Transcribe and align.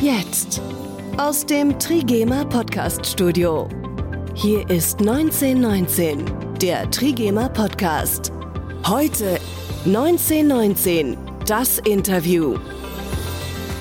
Jetzt. 0.00 0.62
Aus 1.18 1.44
dem 1.44 1.78
Trigema 1.78 2.42
Podcast 2.46 3.04
Studio. 3.04 3.68
Hier 4.34 4.68
ist 4.70 4.98
1919, 5.00 6.24
der 6.58 6.90
Trigema 6.90 7.50
Podcast. 7.50 8.32
Heute 8.86 9.38
1919, 9.84 11.18
das 11.46 11.80
Interview. 11.80 12.56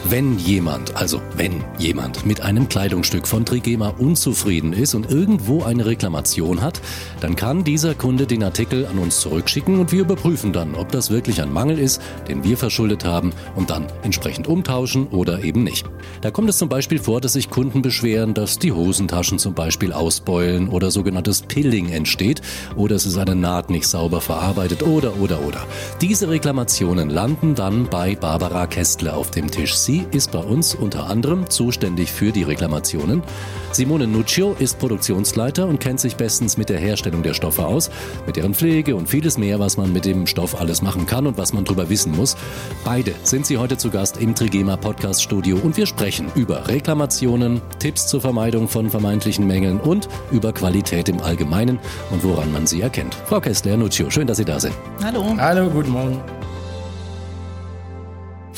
Wenn 0.06 0.40
jemand, 0.40 0.96
also 0.96 1.21
wenn 1.36 1.64
jemand 1.78 2.26
mit 2.26 2.42
einem 2.42 2.70
Kleidungsstück 2.70 3.28
von 3.28 3.46
Trigema 3.46 3.90
unzufrieden 3.90 4.72
ist 4.72 4.96
und 4.96 5.12
irgendwo 5.12 5.64
eine 5.64 5.86
Reklamation 5.86 6.62
hat, 6.62 6.82
dann 7.20 7.36
kann 7.36 7.66
dieser 7.66 7.96
Kunde 7.96 8.26
den 8.26 8.44
Artikel 8.44 8.86
an 8.86 8.98
uns 8.98 9.20
zurückschicken 9.20 9.77
und 9.77 9.91
wir 9.91 10.02
überprüfen 10.02 10.54
dann, 10.54 10.73
ob 10.73 10.91
das 10.94 11.12
wirklich 11.12 11.41
ein 11.41 11.52
Mangel 11.52 11.77
ist, 11.77 12.02
den 12.30 12.46
wir 12.46 12.58
verschuldet 12.58 13.04
haben 13.04 13.34
und 13.55 13.70
dann 13.70 13.88
entsprechend 14.02 14.48
umtauschen 14.48 15.08
oder 15.08 15.44
eben 15.44 15.64
nicht. 15.64 15.86
Da 16.22 16.31
kommt 16.31 16.50
es 16.50 16.58
zum 16.58 16.70
Beispiel 16.70 17.00
vor, 17.00 17.20
dass 17.20 17.34
sich 17.34 17.50
Kunden 17.50 17.81
beschweren, 17.81 18.34
dass 18.34 18.58
die 18.58 18.72
Hosentaschen 18.72 19.38
zum 19.38 19.54
Beispiel 19.54 19.91
ausbeulen 19.91 20.70
oder 20.70 20.91
sogenanntes 20.91 21.41
Pilling 21.41 21.90
entsteht 21.90 22.41
oder 22.76 22.95
es 22.95 23.05
ist 23.05 23.18
eine 23.18 23.36
Naht 23.36 23.70
nicht 23.70 23.86
sauber 23.86 24.22
verarbeitet 24.22 24.81
oder 24.81 25.20
oder 25.20 25.45
oder. 25.45 25.66
Diese 26.02 26.30
Reklamationen 26.30 27.09
landen 27.09 27.54
dann 27.54 27.90
bei 27.90 28.16
Barbara 28.16 28.66
Kästler 28.66 29.18
auf 29.18 29.30
dem 29.31 29.52
Tisch. 29.52 29.76
Sie 29.89 30.05
ist 30.11 30.31
bei 30.31 30.38
uns 30.38 30.75
unter 30.75 31.07
anderem 31.07 31.49
zuständig 31.49 32.11
für 32.11 32.31
die 32.31 32.43
Reklamationen. 32.43 33.23
Simone 33.71 34.05
Nuccio 34.05 34.55
ist 34.59 34.77
Produktionsleiter 34.77 35.65
und 35.65 35.79
kennt 35.79 35.99
sich 35.99 36.15
bestens 36.15 36.57
mit 36.57 36.70
der 36.70 36.77
Herstellung 36.77 37.23
der 37.23 37.34
Stoffe 37.34 37.65
aus, 37.65 37.89
mit 38.27 38.35
deren 38.35 38.53
Pflege 38.53 38.95
und 38.95 39.09
vieles 39.09 39.39
mehr, 39.39 39.57
was 39.57 39.77
man 39.77 39.91
mit 39.91 40.05
dem 40.05 40.27
Stoff 40.27 40.62
alles 40.62 40.84
machen 40.84 41.07
kann 41.07 41.25
und 41.25 41.39
was 41.39 41.53
man 41.53 41.65
drüber 41.65 41.89
wissen 41.89 42.15
muss. 42.15 42.38
Beide 42.85 43.15
sind 43.23 43.48
sie 43.48 43.57
heute 43.57 43.77
zu 43.77 43.89
Gast 43.89 44.17
im 44.21 44.35
Trigema 44.35 44.77
Podcast 44.77 45.23
Studio 45.23 45.57
und 45.57 45.75
wir 45.75 45.88
sprechen 45.88 46.27
über 46.35 46.67
Reklamationen, 46.67 47.59
Tipps 47.79 48.05
zur 48.05 48.21
Vermeidung 48.21 48.67
von 48.67 48.91
vermeintlichen 48.91 49.48
Mängeln 49.48 49.79
und 49.79 50.07
über 50.29 50.53
Qualität 50.53 51.09
im 51.09 51.20
Allgemeinen 51.20 51.79
und 52.12 52.24
woran 52.24 52.51
man 52.51 52.68
sie 52.68 52.81
erkennt. 52.81 53.15
Frau 53.26 53.41
Kessler, 53.41 53.76
Nuccio, 53.76 54.12
schön, 54.12 54.27
dass 54.27 54.37
Sie 54.37 54.46
da 54.46 54.59
sind. 54.59 54.76
Hallo. 55.03 55.35
Hallo, 55.40 55.68
guten 55.68 55.90
Morgen. 55.90 56.21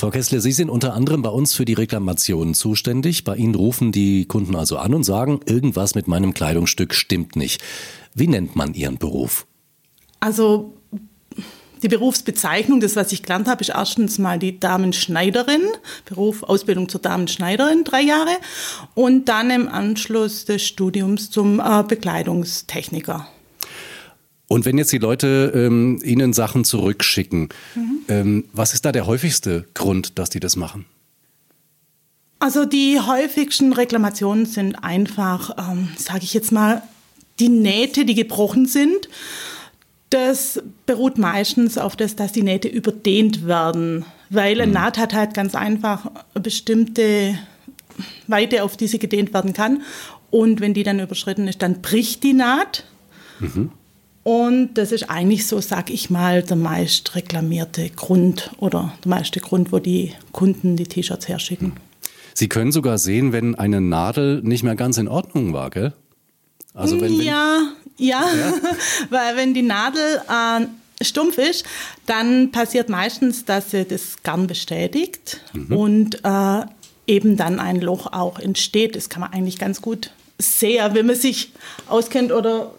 Frau 0.01 0.09
Kessler, 0.09 0.41
Sie 0.41 0.51
sind 0.51 0.71
unter 0.71 0.95
anderem 0.95 1.21
bei 1.21 1.29
uns 1.29 1.53
für 1.53 1.63
die 1.63 1.75
Reklamationen 1.75 2.55
zuständig. 2.55 3.23
Bei 3.23 3.35
Ihnen 3.35 3.53
rufen 3.53 3.91
die 3.91 4.25
Kunden 4.25 4.55
also 4.55 4.77
an 4.77 4.95
und 4.95 5.03
sagen, 5.03 5.41
irgendwas 5.45 5.93
mit 5.93 6.07
meinem 6.07 6.33
Kleidungsstück 6.33 6.95
stimmt 6.95 7.35
nicht. 7.35 7.61
Wie 8.15 8.25
nennt 8.25 8.55
man 8.55 8.73
Ihren 8.73 8.97
Beruf? 8.97 9.45
Also 10.19 10.75
die 11.83 11.87
Berufsbezeichnung, 11.87 12.79
das 12.79 12.95
was 12.95 13.11
ich 13.11 13.21
gelernt 13.21 13.47
habe, 13.47 13.61
ist 13.61 13.69
erstens 13.69 14.17
mal 14.17 14.39
die 14.39 14.59
Damenschneiderin, 14.59 15.61
Beruf, 16.05 16.41
Ausbildung 16.41 16.89
zur 16.89 17.01
Damenschneiderin, 17.01 17.83
drei 17.83 18.01
Jahre, 18.01 18.31
und 18.95 19.29
dann 19.29 19.51
im 19.51 19.67
Anschluss 19.67 20.45
des 20.45 20.63
Studiums 20.63 21.29
zum 21.29 21.59
äh, 21.59 21.83
Bekleidungstechniker. 21.87 23.27
Und 24.51 24.65
wenn 24.65 24.77
jetzt 24.77 24.91
die 24.91 24.97
Leute 24.97 25.53
ähm, 25.55 26.01
Ihnen 26.03 26.33
Sachen 26.33 26.65
zurückschicken, 26.65 27.47
mhm. 27.73 27.99
ähm, 28.09 28.45
was 28.51 28.73
ist 28.73 28.83
da 28.83 28.91
der 28.91 29.07
häufigste 29.07 29.65
Grund, 29.73 30.19
dass 30.19 30.29
die 30.29 30.41
das 30.41 30.57
machen? 30.57 30.83
Also 32.39 32.65
die 32.65 32.99
häufigsten 32.99 33.71
Reklamationen 33.71 34.45
sind 34.45 34.83
einfach, 34.83 35.51
ähm, 35.57 35.87
sage 35.95 36.23
ich 36.23 36.33
jetzt 36.33 36.51
mal, 36.51 36.83
die 37.39 37.47
Nähte, 37.47 38.03
die 38.03 38.13
gebrochen 38.13 38.65
sind. 38.65 39.07
Das 40.09 40.61
beruht 40.85 41.17
meistens 41.17 41.77
auf 41.77 41.95
das, 41.95 42.17
dass 42.17 42.33
die 42.33 42.43
Nähte 42.43 42.67
überdehnt 42.67 43.47
werden, 43.47 44.03
weil 44.29 44.59
eine 44.59 44.67
mhm. 44.67 44.73
Naht 44.73 44.97
hat 44.97 45.13
halt 45.13 45.33
ganz 45.33 45.55
einfach 45.55 46.11
eine 46.33 46.41
bestimmte 46.43 47.39
Weite, 48.27 48.65
auf 48.65 48.75
die 48.75 48.87
sie 48.87 48.99
gedehnt 48.99 49.33
werden 49.33 49.53
kann. 49.53 49.83
Und 50.29 50.59
wenn 50.59 50.73
die 50.73 50.83
dann 50.83 50.99
überschritten 50.99 51.47
ist, 51.47 51.61
dann 51.61 51.81
bricht 51.81 52.21
die 52.23 52.33
Naht. 52.33 52.83
Mhm. 53.39 53.71
Und 54.23 54.75
das 54.75 54.91
ist 54.91 55.09
eigentlich 55.09 55.47
so, 55.47 55.61
sag 55.61 55.89
ich 55.89 56.09
mal, 56.09 56.43
der 56.43 56.55
meist 56.55 57.15
reklamierte 57.15 57.89
Grund 57.89 58.51
oder 58.57 58.93
der 59.03 59.09
meiste 59.09 59.39
Grund, 59.39 59.71
wo 59.71 59.79
die 59.79 60.13
Kunden 60.31 60.75
die 60.75 60.85
T-Shirts 60.85 61.27
herschicken. 61.27 61.73
Sie 62.33 62.47
können 62.47 62.71
sogar 62.71 62.97
sehen, 62.97 63.33
wenn 63.33 63.55
eine 63.55 63.81
Nadel 63.81 64.41
nicht 64.43 64.63
mehr 64.63 64.75
ganz 64.75 64.97
in 64.97 65.07
Ordnung 65.07 65.53
war, 65.53 65.69
gell? 65.69 65.93
Also 66.73 67.01
wenn, 67.01 67.17
wenn 67.17 67.25
ja, 67.25 67.73
ja, 67.97 68.21
ja. 68.21 68.53
weil 69.09 69.35
wenn 69.35 69.53
die 69.53 69.63
Nadel 69.63 70.21
äh, 70.29 71.03
stumpf 71.03 71.37
ist, 71.37 71.65
dann 72.05 72.51
passiert 72.51 72.89
meistens, 72.89 73.43
dass 73.43 73.71
sie 73.71 73.85
das 73.85 74.23
Garn 74.23 74.47
bestätigt 74.47 75.41
mhm. 75.53 75.75
und 75.75 76.23
äh, 76.23 76.61
eben 77.07 77.37
dann 77.37 77.59
ein 77.59 77.81
Loch 77.81 78.07
auch 78.13 78.39
entsteht. 78.39 78.95
Das 78.95 79.09
kann 79.09 79.21
man 79.21 79.33
eigentlich 79.33 79.57
ganz 79.57 79.81
gut 79.81 80.11
sehen, 80.37 80.93
wenn 80.93 81.07
man 81.07 81.15
sich 81.15 81.51
auskennt 81.87 82.31
oder 82.31 82.71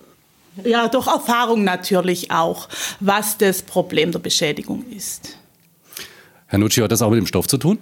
ja, 0.65 0.89
durch 0.89 1.07
Erfahrung 1.07 1.65
natürlich 1.65 2.31
auch, 2.31 2.69
was 3.01 3.39
das 3.39 3.63
Problem 3.63 4.13
der 4.13 4.19
Beschädigung 4.19 4.85
ist. 4.91 5.39
Herr 6.47 6.59
Nucci, 6.59 6.81
hat 6.81 6.93
das 6.93 7.03
auch 7.03 7.11
mit 7.11 7.19
dem 7.19 7.27
Stoff 7.27 7.47
zu 7.47 7.57
tun? 7.57 7.79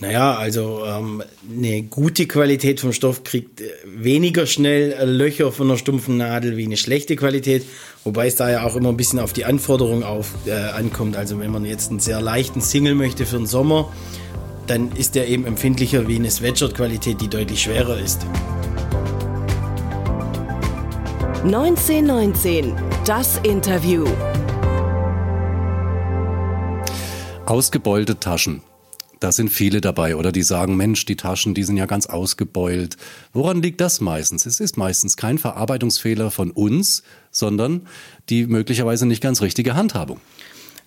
Naja, 0.00 0.34
also 0.34 0.82
ähm, 0.86 1.22
eine 1.48 1.82
gute 1.82 2.26
Qualität 2.26 2.80
vom 2.80 2.94
Stoff 2.94 3.22
kriegt 3.22 3.60
äh, 3.60 3.68
weniger 3.84 4.46
schnell 4.46 4.92
äh, 4.92 5.04
Löcher 5.04 5.52
von 5.52 5.68
einer 5.68 5.76
stumpfen 5.76 6.16
Nadel 6.16 6.56
wie 6.56 6.64
eine 6.64 6.78
schlechte 6.78 7.16
Qualität, 7.16 7.66
wobei 8.02 8.26
es 8.26 8.34
da 8.34 8.50
ja 8.50 8.64
auch 8.64 8.76
immer 8.76 8.88
ein 8.88 8.96
bisschen 8.96 9.18
auf 9.18 9.34
die 9.34 9.44
Anforderung 9.44 10.02
auf, 10.02 10.32
äh, 10.46 10.52
ankommt. 10.52 11.16
Also 11.16 11.38
wenn 11.38 11.50
man 11.50 11.66
jetzt 11.66 11.90
einen 11.90 12.00
sehr 12.00 12.22
leichten 12.22 12.62
Single 12.62 12.94
möchte 12.94 13.26
für 13.26 13.36
den 13.36 13.46
Sommer, 13.46 13.92
dann 14.66 14.90
ist 14.92 15.16
der 15.16 15.28
eben 15.28 15.44
empfindlicher 15.44 16.08
wie 16.08 16.16
eine 16.16 16.30
Sweatshirt-Qualität, 16.30 17.20
die 17.20 17.28
deutlich 17.28 17.60
schwerer 17.60 17.98
ist. 18.00 18.24
1919, 21.42 22.74
das 23.06 23.38
Interview. 23.44 24.06
Ausgebeulte 27.46 28.20
Taschen. 28.20 28.60
Da 29.20 29.32
sind 29.32 29.48
viele 29.48 29.80
dabei, 29.80 30.16
oder 30.16 30.32
die 30.32 30.42
sagen, 30.42 30.76
Mensch, 30.76 31.06
die 31.06 31.16
Taschen, 31.16 31.54
die 31.54 31.62
sind 31.62 31.78
ja 31.78 31.86
ganz 31.86 32.04
ausgebeult. 32.04 32.98
Woran 33.32 33.62
liegt 33.62 33.80
das 33.80 34.02
meistens? 34.02 34.44
Es 34.44 34.60
ist 34.60 34.76
meistens 34.76 35.16
kein 35.16 35.38
Verarbeitungsfehler 35.38 36.30
von 36.30 36.50
uns, 36.50 37.04
sondern 37.30 37.86
die 38.28 38.46
möglicherweise 38.46 39.06
nicht 39.06 39.22
ganz 39.22 39.40
richtige 39.40 39.74
Handhabung. 39.74 40.20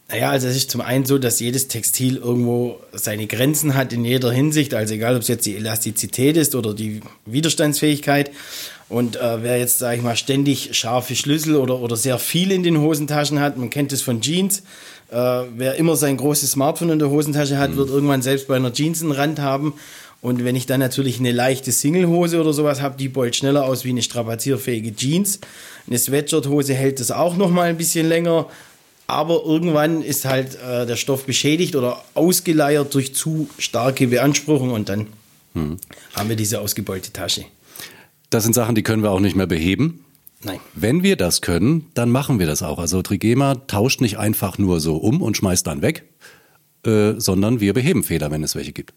Naja, 0.09 0.29
also 0.29 0.47
es 0.47 0.55
ist 0.55 0.69
zum 0.69 0.81
einen 0.81 1.05
so, 1.05 1.17
dass 1.17 1.39
jedes 1.39 1.67
Textil 1.67 2.17
irgendwo 2.17 2.79
seine 2.91 3.25
Grenzen 3.25 3.73
hat 3.73 3.91
in 3.91 4.05
jeder 4.05 4.31
Hinsicht, 4.31 4.75
also 4.75 4.93
egal 4.93 5.15
ob 5.15 5.23
es 5.23 5.29
jetzt 5.29 5.47
die 5.47 5.55
Elastizität 5.55 6.37
ist 6.37 6.53
oder 6.53 6.75
die 6.75 7.01
Widerstandsfähigkeit. 7.25 8.29
Und 8.89 9.15
äh, 9.15 9.41
wer 9.41 9.57
jetzt, 9.57 9.79
sage 9.79 9.97
ich 9.97 10.03
mal, 10.03 10.15
ständig 10.15 10.75
scharfe 10.77 11.15
Schlüssel 11.15 11.55
oder, 11.55 11.79
oder 11.79 11.95
sehr 11.95 12.19
viel 12.19 12.51
in 12.51 12.63
den 12.63 12.79
Hosentaschen 12.79 13.39
hat, 13.39 13.57
man 13.57 13.69
kennt 13.69 13.91
es 13.93 14.01
von 14.01 14.21
Jeans, 14.21 14.63
äh, 15.09 15.15
wer 15.55 15.75
immer 15.75 15.95
sein 15.95 16.17
großes 16.17 16.51
Smartphone 16.51 16.89
in 16.89 16.99
der 16.99 17.09
Hosentasche 17.09 17.57
hat, 17.57 17.71
mhm. 17.71 17.77
wird 17.77 17.89
irgendwann 17.89 18.21
selbst 18.21 18.47
bei 18.47 18.55
einer 18.55 18.73
Jeans 18.73 19.01
einen 19.01 19.11
Rand 19.11 19.39
haben. 19.39 19.73
Und 20.21 20.45
wenn 20.45 20.55
ich 20.55 20.65
dann 20.65 20.79
natürlich 20.79 21.19
eine 21.19 21.31
leichte 21.31 21.71
Singlehose 21.71 22.39
oder 22.39 22.53
sowas 22.53 22.81
habe, 22.81 22.97
die 22.97 23.09
beult 23.09 23.35
schneller 23.35 23.65
aus 23.65 23.83
wie 23.83 23.89
eine 23.89 24.01
strapazierfähige 24.01 24.95
Jeans. 24.95 25.39
Eine 25.85 25.97
Sweatshirthose 25.97 26.73
hält 26.73 26.99
das 26.99 27.11
auch 27.11 27.35
noch 27.35 27.49
mal 27.49 27.63
ein 27.63 27.77
bisschen 27.77 28.07
länger. 28.07 28.47
Aber 29.05 29.43
irgendwann 29.45 30.01
ist 30.01 30.25
halt 30.25 30.57
äh, 30.61 30.85
der 30.85 30.95
Stoff 30.95 31.25
beschädigt 31.25 31.75
oder 31.75 32.01
ausgeleiert 32.13 32.93
durch 32.93 33.13
zu 33.13 33.49
starke 33.57 34.07
Beanspruchung 34.07 34.71
und 34.71 34.87
dann 34.87 35.07
mhm. 35.53 35.77
haben 36.15 36.29
wir 36.29 36.37
diese 36.37 36.61
ausgebeulte 36.61 37.11
Tasche. 37.11 37.43
Das 38.33 38.43
sind 38.43 38.53
Sachen, 38.53 38.73
die 38.73 38.81
können 38.81 39.03
wir 39.03 39.11
auch 39.11 39.19
nicht 39.19 39.35
mehr 39.35 39.45
beheben. 39.45 40.03
Nein. 40.41 40.59
Wenn 40.73 41.03
wir 41.03 41.17
das 41.17 41.41
können, 41.41 41.91
dann 41.93 42.09
machen 42.09 42.39
wir 42.39 42.47
das 42.47 42.63
auch. 42.63 42.79
Also 42.79 43.03
Trigema 43.03 43.55
tauscht 43.67 44.01
nicht 44.01 44.17
einfach 44.17 44.57
nur 44.57 44.79
so 44.79 44.95
um 44.95 45.21
und 45.21 45.37
schmeißt 45.37 45.67
dann 45.67 45.83
weg, 45.83 46.05
äh, 46.83 47.13
sondern 47.17 47.59
wir 47.59 47.73
beheben 47.73 48.03
Fehler, 48.03 48.31
wenn 48.31 48.43
es 48.43 48.55
welche 48.55 48.73
gibt. 48.73 48.93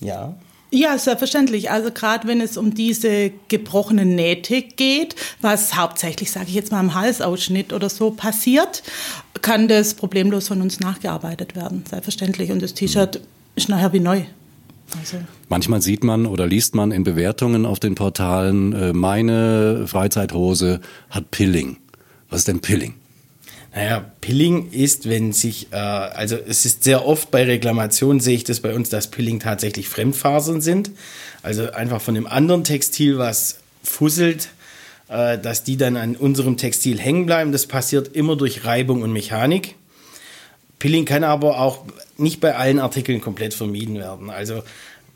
Ja. 0.00 0.36
Ja, 0.72 0.98
selbstverständlich. 0.98 1.70
Also 1.70 1.92
gerade 1.92 2.26
wenn 2.26 2.40
es 2.40 2.56
um 2.56 2.74
diese 2.74 3.30
gebrochenen 3.46 4.16
Nähte 4.16 4.62
geht, 4.62 5.14
was 5.40 5.76
hauptsächlich, 5.76 6.32
sage 6.32 6.46
ich 6.48 6.54
jetzt 6.54 6.72
mal, 6.72 6.80
am 6.80 6.94
Halsausschnitt 6.94 7.72
oder 7.72 7.88
so 7.88 8.10
passiert, 8.10 8.82
kann 9.42 9.68
das 9.68 9.94
problemlos 9.94 10.48
von 10.48 10.60
uns 10.60 10.80
nachgearbeitet 10.80 11.54
werden. 11.54 11.84
Selbstverständlich. 11.88 12.50
Und 12.50 12.62
das 12.62 12.74
T-Shirt 12.74 13.20
ist 13.54 13.68
nachher 13.68 13.92
wie 13.92 14.00
neu. 14.00 14.22
Also. 14.98 15.18
Manchmal 15.48 15.82
sieht 15.82 16.04
man 16.04 16.26
oder 16.26 16.46
liest 16.46 16.74
man 16.74 16.92
in 16.92 17.04
Bewertungen 17.04 17.66
auf 17.66 17.80
den 17.80 17.94
Portalen, 17.94 18.72
äh, 18.72 18.92
meine 18.92 19.86
Freizeithose 19.86 20.80
hat 21.10 21.30
Pilling. 21.30 21.76
Was 22.28 22.40
ist 22.40 22.48
denn 22.48 22.60
Pilling? 22.60 22.94
Naja, 23.74 24.10
Pilling 24.20 24.70
ist, 24.72 25.08
wenn 25.08 25.32
sich, 25.32 25.68
äh, 25.72 25.76
also 25.76 26.36
es 26.36 26.64
ist 26.66 26.82
sehr 26.82 27.06
oft 27.06 27.30
bei 27.30 27.44
Reklamationen, 27.44 28.20
sehe 28.20 28.34
ich 28.34 28.44
das 28.44 28.60
bei 28.60 28.74
uns, 28.74 28.88
dass 28.88 29.08
Pilling 29.08 29.38
tatsächlich 29.38 29.88
Fremdfasern 29.88 30.60
sind. 30.60 30.90
Also 31.42 31.70
einfach 31.70 32.00
von 32.00 32.14
dem 32.14 32.26
anderen 32.26 32.64
Textil, 32.64 33.18
was 33.18 33.60
fusselt, 33.82 34.48
äh, 35.08 35.38
dass 35.38 35.62
die 35.62 35.76
dann 35.76 35.96
an 35.96 36.16
unserem 36.16 36.56
Textil 36.56 36.98
hängen 36.98 37.26
bleiben. 37.26 37.52
Das 37.52 37.66
passiert 37.66 38.08
immer 38.08 38.36
durch 38.36 38.64
Reibung 38.64 39.02
und 39.02 39.12
Mechanik. 39.12 39.76
Pilling 40.80 41.04
kann 41.04 41.22
aber 41.22 41.60
auch 41.60 41.84
nicht 42.16 42.40
bei 42.40 42.56
allen 42.56 42.80
Artikeln 42.80 43.20
komplett 43.20 43.54
vermieden 43.54 43.96
werden. 43.98 44.30
Also 44.30 44.62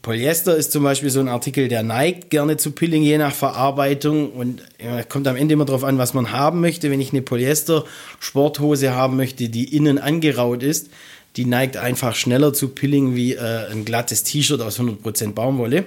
Polyester 0.03 0.55
ist 0.55 0.71
zum 0.71 0.85
Beispiel 0.85 1.09
so 1.09 1.19
ein 1.19 1.29
Artikel, 1.29 1.69
der 1.69 1.83
neigt 1.83 2.29
gerne 2.29 2.59
zu 2.59 2.73
Pilling, 2.73 3.03
je 3.03 3.17
nach 3.17 3.35
Verarbeitung. 3.35 4.31
Und 4.31 4.63
ja, 4.79 5.03
kommt 5.03 5.27
am 5.27 5.35
Ende 5.35 5.55
immer 5.55 5.65
darauf 5.65 5.83
an, 5.83 5.97
was 5.97 6.13
man 6.13 6.31
haben 6.31 6.61
möchte. 6.61 6.91
Wenn 6.91 7.01
ich 7.01 7.13
eine 7.13 7.23
Polyester-Sporthose 7.23 8.95
haben 8.95 9.17
möchte, 9.17 9.49
die 9.49 9.75
innen 9.75 9.99
angeraut 9.99 10.63
ist, 10.63 10.91
die 11.37 11.47
neigt 11.47 11.79
einfach 11.79 12.15
schneller 12.15 12.53
zu 12.53 12.69
Pilling 12.69 13.15
wie 13.15 13.33
äh, 13.33 13.71
ein 13.73 13.87
glattes 13.87 14.23
T-Shirt 14.23 14.61
aus 14.61 14.79
100% 14.79 15.33
Baumwolle. 15.33 15.87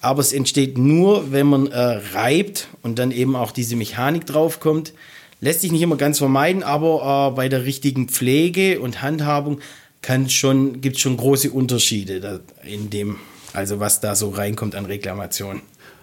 Aber 0.00 0.20
es 0.20 0.32
entsteht 0.32 0.78
nur, 0.78 1.32
wenn 1.32 1.48
man 1.48 1.66
äh, 1.66 1.78
reibt 2.14 2.68
und 2.82 3.00
dann 3.00 3.10
eben 3.10 3.34
auch 3.34 3.50
diese 3.50 3.74
Mechanik 3.74 4.26
draufkommt. 4.26 4.92
Lässt 5.42 5.60
sich 5.60 5.72
nicht 5.72 5.82
immer 5.82 5.96
ganz 5.96 6.16
vermeiden, 6.16 6.62
aber 6.62 7.30
äh, 7.32 7.36
bei 7.36 7.50
der 7.50 7.66
richtigen 7.66 8.08
Pflege 8.08 8.80
und 8.80 9.02
Handhabung 9.02 9.60
kann 10.00 10.30
schon, 10.30 10.80
gibt 10.80 10.96
es 10.96 11.02
schon 11.02 11.18
große 11.18 11.50
Unterschiede 11.50 12.40
in 12.64 12.88
dem 12.88 13.18
also 13.52 13.80
was 13.80 14.00
da 14.00 14.14
so 14.14 14.30
reinkommt 14.30 14.74
an 14.74 14.86
Reklamationen. 14.86 15.62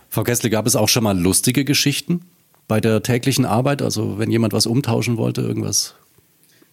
Frau 0.09 0.23
Gessle, 0.23 0.49
gab 0.49 0.65
es 0.67 0.75
auch 0.75 0.89
schon 0.89 1.03
mal 1.03 1.17
lustige 1.17 1.65
Geschichten 1.65 2.21
bei 2.67 2.79
der 2.79 3.03
täglichen 3.03 3.45
Arbeit? 3.45 3.81
Also 3.81 4.17
wenn 4.17 4.31
jemand 4.31 4.53
was 4.53 4.65
umtauschen 4.65 5.17
wollte, 5.17 5.41
irgendwas 5.41 5.95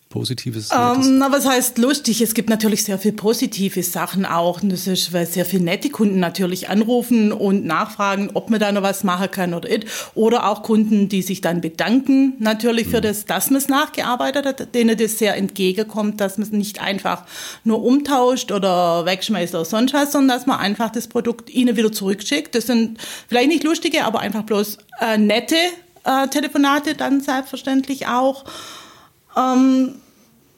Positives? 0.08 0.70
Ähm, 0.72 1.18
na, 1.18 1.32
was 1.32 1.46
heißt 1.46 1.78
lustig? 1.78 2.20
Es 2.20 2.32
gibt 2.34 2.48
natürlich 2.48 2.84
sehr 2.84 2.98
viel 2.98 3.12
positive 3.12 3.82
Sachen 3.82 4.24
auch. 4.24 4.62
Und 4.62 4.70
das 4.70 4.86
ist, 4.86 5.12
weil 5.12 5.26
sehr 5.26 5.44
viele 5.44 5.64
nette 5.64 5.90
Kunden 5.90 6.20
natürlich 6.20 6.68
anrufen 6.68 7.32
und 7.32 7.64
nachfragen, 7.64 8.30
ob 8.34 8.48
man 8.48 8.60
da 8.60 8.70
noch 8.70 8.82
was 8.82 9.02
machen 9.02 9.30
kann 9.30 9.52
oder 9.52 9.68
nicht. 9.68 9.86
Oder 10.14 10.48
auch 10.48 10.62
Kunden, 10.62 11.08
die 11.08 11.22
sich 11.22 11.40
dann 11.40 11.60
bedanken 11.60 12.34
natürlich 12.38 12.86
für 12.86 12.98
mhm. 12.98 13.02
das, 13.02 13.24
dass 13.24 13.50
man 13.50 13.58
es 13.58 13.68
nachgearbeitet 13.68 14.46
hat, 14.46 14.74
denen 14.74 14.96
das 14.96 15.18
sehr 15.18 15.36
entgegenkommt, 15.36 16.20
dass 16.20 16.38
man 16.38 16.46
es 16.46 16.52
nicht 16.52 16.80
einfach 16.80 17.24
nur 17.64 17.82
umtauscht 17.82 18.52
oder 18.52 19.04
wegschmeißt 19.06 19.54
oder 19.54 19.64
sonst 19.64 19.92
was, 19.92 20.12
sondern 20.12 20.38
dass 20.38 20.46
man 20.46 20.60
einfach 20.60 20.90
das 20.90 21.08
Produkt 21.08 21.50
ihnen 21.50 21.76
wieder 21.76 21.90
zurückschickt. 21.90 22.54
Das 22.54 22.66
sind 22.66 22.98
vielleicht 23.28 23.48
nicht 23.48 23.64
lustige, 23.64 24.04
aber 24.04 24.20
einfach 24.20 24.44
bloß 24.44 24.78
äh, 25.00 25.18
nette 25.18 25.56
äh, 26.04 26.28
Telefonate 26.28 26.94
dann 26.94 27.20
selbstverständlich 27.20 28.06
auch. 28.06 28.44
Ähm, 29.36 29.94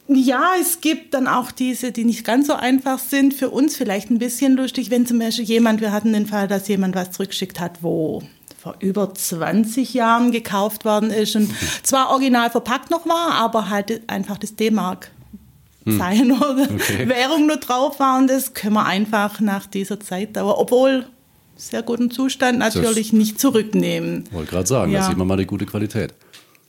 ja, 0.07 0.53
es 0.59 0.81
gibt 0.81 1.13
dann 1.13 1.27
auch 1.27 1.51
diese, 1.51 1.91
die 1.91 2.03
nicht 2.03 2.25
ganz 2.25 2.47
so 2.47 2.53
einfach 2.53 2.97
sind. 2.97 3.33
Für 3.33 3.49
uns 3.49 3.75
vielleicht 3.75 4.09
ein 4.09 4.17
bisschen 4.17 4.55
lustig, 4.55 4.89
wenn 4.89 5.05
zum 5.05 5.19
Beispiel 5.19 5.45
jemand, 5.45 5.81
wir 5.81 5.91
hatten 5.91 6.13
den 6.13 6.25
Fall, 6.25 6.47
dass 6.47 6.67
jemand 6.67 6.95
was 6.95 7.11
zurückgeschickt 7.11 7.59
hat, 7.59 7.83
wo 7.83 8.23
vor 8.59 8.75
über 8.79 9.13
20 9.13 9.93
Jahren 9.93 10.31
gekauft 10.31 10.83
worden 10.83 11.11
ist 11.11 11.35
und 11.35 11.49
zwar 11.83 12.09
original 12.09 12.49
verpackt 12.49 12.91
noch 12.91 13.05
war, 13.05 13.35
aber 13.35 13.69
halt 13.69 14.01
einfach 14.07 14.37
das 14.37 14.55
D-Mark 14.55 15.11
sein 15.85 16.31
hm. 16.31 16.41
oder 16.41 16.63
okay. 16.63 17.07
Währung 17.07 17.47
nur 17.47 17.57
drauf 17.57 17.99
war 17.99 18.17
und 18.17 18.27
das 18.29 18.53
können 18.53 18.73
wir 18.73 18.85
einfach 18.85 19.39
nach 19.39 19.65
dieser 19.65 19.99
Zeitdauer, 19.99 20.59
obwohl 20.59 21.05
sehr 21.55 21.83
guten 21.83 22.11
Zustand 22.11 22.59
natürlich 22.59 23.11
das 23.11 23.17
nicht 23.17 23.39
zurücknehmen. 23.39 24.25
Wollte 24.31 24.51
gerade 24.51 24.67
sagen, 24.67 24.91
ja. 24.91 24.99
da 24.99 25.07
sieht 25.07 25.17
man 25.17 25.27
mal 25.27 25.37
die 25.37 25.45
gute 25.45 25.65
Qualität. 25.65 26.13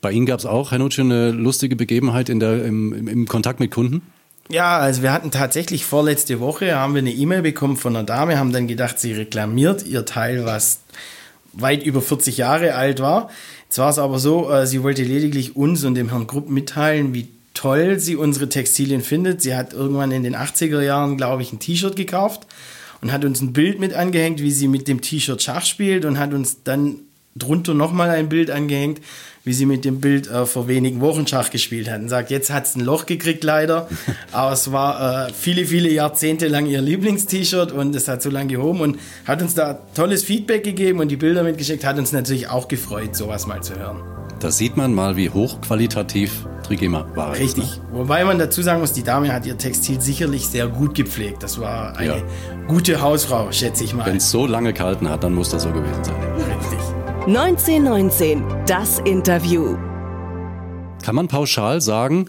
Bei 0.00 0.12
Ihnen 0.12 0.26
gab 0.26 0.38
es 0.38 0.46
auch, 0.46 0.70
Herr 0.70 0.78
Nutsch, 0.78 0.98
eine 0.98 1.30
lustige 1.30 1.76
Begebenheit 1.76 2.28
in 2.28 2.40
der, 2.40 2.64
im, 2.64 3.08
im 3.08 3.26
Kontakt 3.26 3.60
mit 3.60 3.70
Kunden? 3.70 4.02
Ja, 4.48 4.78
also 4.78 5.02
wir 5.02 5.12
hatten 5.12 5.30
tatsächlich 5.30 5.84
vorletzte 5.84 6.40
Woche, 6.40 6.74
haben 6.74 6.94
wir 6.94 7.00
eine 7.00 7.12
E-Mail 7.12 7.42
bekommen 7.42 7.76
von 7.76 7.94
einer 7.94 8.04
Dame, 8.04 8.38
haben 8.38 8.52
dann 8.52 8.66
gedacht, 8.66 8.98
sie 8.98 9.12
reklamiert 9.12 9.86
ihr 9.86 10.04
Teil, 10.04 10.44
was 10.44 10.80
weit 11.52 11.84
über 11.84 12.00
40 12.00 12.36
Jahre 12.36 12.74
alt 12.74 13.00
war. 13.00 13.30
Jetzt 13.68 13.78
war 13.78 13.90
es 13.90 13.98
aber 13.98 14.18
so, 14.18 14.50
äh, 14.50 14.66
sie 14.66 14.82
wollte 14.82 15.04
lediglich 15.04 15.54
uns 15.54 15.84
und 15.84 15.94
dem 15.94 16.08
Herrn 16.08 16.26
Grupp 16.26 16.48
mitteilen, 16.48 17.14
wie 17.14 17.28
toll 17.54 18.00
sie 18.00 18.16
unsere 18.16 18.48
Textilien 18.48 19.02
findet. 19.02 19.42
Sie 19.42 19.54
hat 19.54 19.72
irgendwann 19.72 20.10
in 20.10 20.24
den 20.24 20.34
80er 20.34 20.80
Jahren, 20.82 21.16
glaube 21.16 21.42
ich, 21.42 21.52
ein 21.52 21.60
T-Shirt 21.60 21.94
gekauft 21.94 22.46
und 23.00 23.12
hat 23.12 23.24
uns 23.24 23.40
ein 23.40 23.52
Bild 23.52 23.78
mit 23.78 23.94
angehängt, 23.94 24.40
wie 24.40 24.50
sie 24.50 24.66
mit 24.66 24.88
dem 24.88 25.00
T-Shirt 25.00 25.42
Schach 25.42 25.64
spielt 25.64 26.04
und 26.04 26.18
hat 26.18 26.32
uns 26.32 26.64
dann 26.64 26.96
drunter 27.36 27.74
nochmal 27.74 28.10
ein 28.10 28.28
Bild 28.28 28.50
angehängt, 28.50 29.00
wie 29.44 29.52
sie 29.52 29.66
mit 29.66 29.84
dem 29.84 30.00
Bild 30.00 30.28
äh, 30.28 30.46
vor 30.46 30.68
wenigen 30.68 31.00
Wochen 31.00 31.26
Schach 31.26 31.50
gespielt 31.50 31.90
hat. 31.90 32.00
Und 32.00 32.08
sagt, 32.08 32.30
jetzt 32.30 32.50
hat 32.50 32.66
es 32.66 32.76
ein 32.76 32.80
Loch 32.80 33.06
gekriegt 33.06 33.44
leider, 33.44 33.88
aber 34.32 34.52
es 34.52 34.70
war 34.72 35.28
äh, 35.28 35.32
viele, 35.32 35.64
viele 35.64 35.90
Jahrzehnte 35.90 36.48
lang 36.48 36.66
ihr 36.66 36.80
Lieblingst-T-Shirt 36.80 37.72
und 37.72 37.94
es 37.94 38.08
hat 38.08 38.22
so 38.22 38.30
lange 38.30 38.52
gehoben 38.52 38.80
und 38.80 38.98
hat 39.26 39.42
uns 39.42 39.54
da 39.54 39.78
tolles 39.94 40.24
Feedback 40.24 40.64
gegeben 40.64 41.00
und 41.00 41.08
die 41.08 41.16
Bilder 41.16 41.42
mitgeschickt, 41.42 41.84
hat 41.84 41.98
uns 41.98 42.12
natürlich 42.12 42.48
auch 42.48 42.68
gefreut, 42.68 43.16
sowas 43.16 43.46
mal 43.46 43.62
zu 43.62 43.74
hören. 43.76 44.02
Da 44.40 44.50
sieht 44.50 44.76
man 44.76 44.94
mal, 44.94 45.16
wie 45.16 45.28
hochqualitativ 45.28 46.46
Trigema 46.62 47.06
war. 47.14 47.36
Richtig. 47.36 47.64
Ne? 47.64 47.82
Wobei 47.92 48.24
man 48.24 48.38
dazu 48.38 48.62
sagen 48.62 48.80
muss, 48.80 48.92
die 48.92 49.02
Dame 49.02 49.32
hat 49.32 49.44
ihr 49.44 49.58
Textil 49.58 50.00
sicherlich 50.00 50.46
sehr 50.46 50.68
gut 50.68 50.94
gepflegt. 50.94 51.42
Das 51.42 51.60
war 51.60 51.96
eine 51.96 52.18
ja. 52.18 52.22
gute 52.66 53.00
Hausfrau, 53.00 53.52
schätze 53.52 53.84
ich 53.84 53.92
mal. 53.92 54.06
Wenn 54.06 54.16
es 54.16 54.30
so 54.30 54.46
lange 54.46 54.72
gehalten 54.72 55.08
hat, 55.10 55.24
dann 55.24 55.34
muss 55.34 55.50
das 55.50 55.64
so 55.64 55.72
gewesen 55.72 56.04
sein. 56.04 56.29
Richtig. 57.30 57.76
1919, 57.76 58.42
das 58.66 58.98
Interview. 58.98 59.76
Kann 61.04 61.14
man 61.14 61.28
pauschal 61.28 61.80
sagen, 61.80 62.28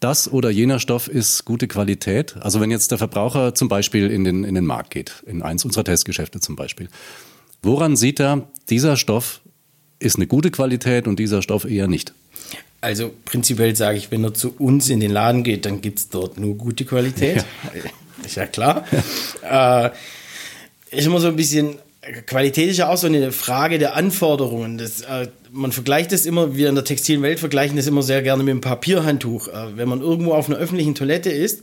das 0.00 0.32
oder 0.32 0.50
jener 0.50 0.80
Stoff 0.80 1.06
ist 1.06 1.44
gute 1.44 1.68
Qualität? 1.68 2.36
Also 2.40 2.60
wenn 2.60 2.72
jetzt 2.72 2.90
der 2.90 2.98
Verbraucher 2.98 3.54
zum 3.54 3.68
Beispiel 3.68 4.10
in 4.10 4.24
den, 4.24 4.42
in 4.42 4.56
den 4.56 4.66
Markt 4.66 4.90
geht, 4.90 5.22
in 5.24 5.42
eins 5.42 5.64
unserer 5.64 5.84
Testgeschäfte 5.84 6.40
zum 6.40 6.56
Beispiel, 6.56 6.88
woran 7.62 7.94
sieht 7.94 8.18
er, 8.18 8.48
dieser 8.68 8.96
Stoff 8.96 9.40
ist 10.00 10.16
eine 10.16 10.26
gute 10.26 10.50
Qualität 10.50 11.06
und 11.06 11.20
dieser 11.20 11.42
Stoff 11.42 11.64
eher 11.64 11.86
nicht? 11.86 12.12
Also 12.80 13.12
prinzipiell 13.26 13.76
sage 13.76 13.98
ich, 13.98 14.10
wenn 14.10 14.24
er 14.24 14.34
zu 14.34 14.52
uns 14.58 14.88
in 14.88 14.98
den 14.98 15.12
Laden 15.12 15.44
geht, 15.44 15.64
dann 15.64 15.80
gibt 15.80 16.00
es 16.00 16.08
dort 16.08 16.40
nur 16.40 16.56
gute 16.56 16.84
Qualität. 16.84 17.44
Ja. 17.72 17.80
Ist 18.24 18.34
ja 18.34 18.46
klar. 18.46 18.84
äh, 19.48 19.90
ist 20.90 21.06
immer 21.06 21.20
so 21.20 21.28
ein 21.28 21.36
bisschen 21.36 21.78
Qualität 22.26 22.70
ist 22.70 22.78
ja 22.78 22.88
auch 22.88 22.96
so 22.96 23.06
eine 23.06 23.30
Frage 23.30 23.78
der 23.78 23.94
Anforderungen. 23.94 24.78
Das, 24.78 25.02
äh, 25.02 25.28
man 25.52 25.70
vergleicht 25.70 26.12
das 26.12 26.24
immer, 26.24 26.56
wir 26.56 26.70
in 26.70 26.74
der 26.74 26.84
textilen 26.84 27.22
Welt 27.22 27.40
vergleichen 27.40 27.76
das 27.76 27.86
immer 27.86 28.02
sehr 28.02 28.22
gerne 28.22 28.42
mit 28.42 28.52
einem 28.52 28.62
Papierhandtuch. 28.62 29.48
Äh, 29.48 29.76
wenn 29.76 29.88
man 29.88 30.00
irgendwo 30.00 30.32
auf 30.32 30.48
einer 30.48 30.58
öffentlichen 30.58 30.94
Toilette 30.94 31.30
ist, 31.30 31.62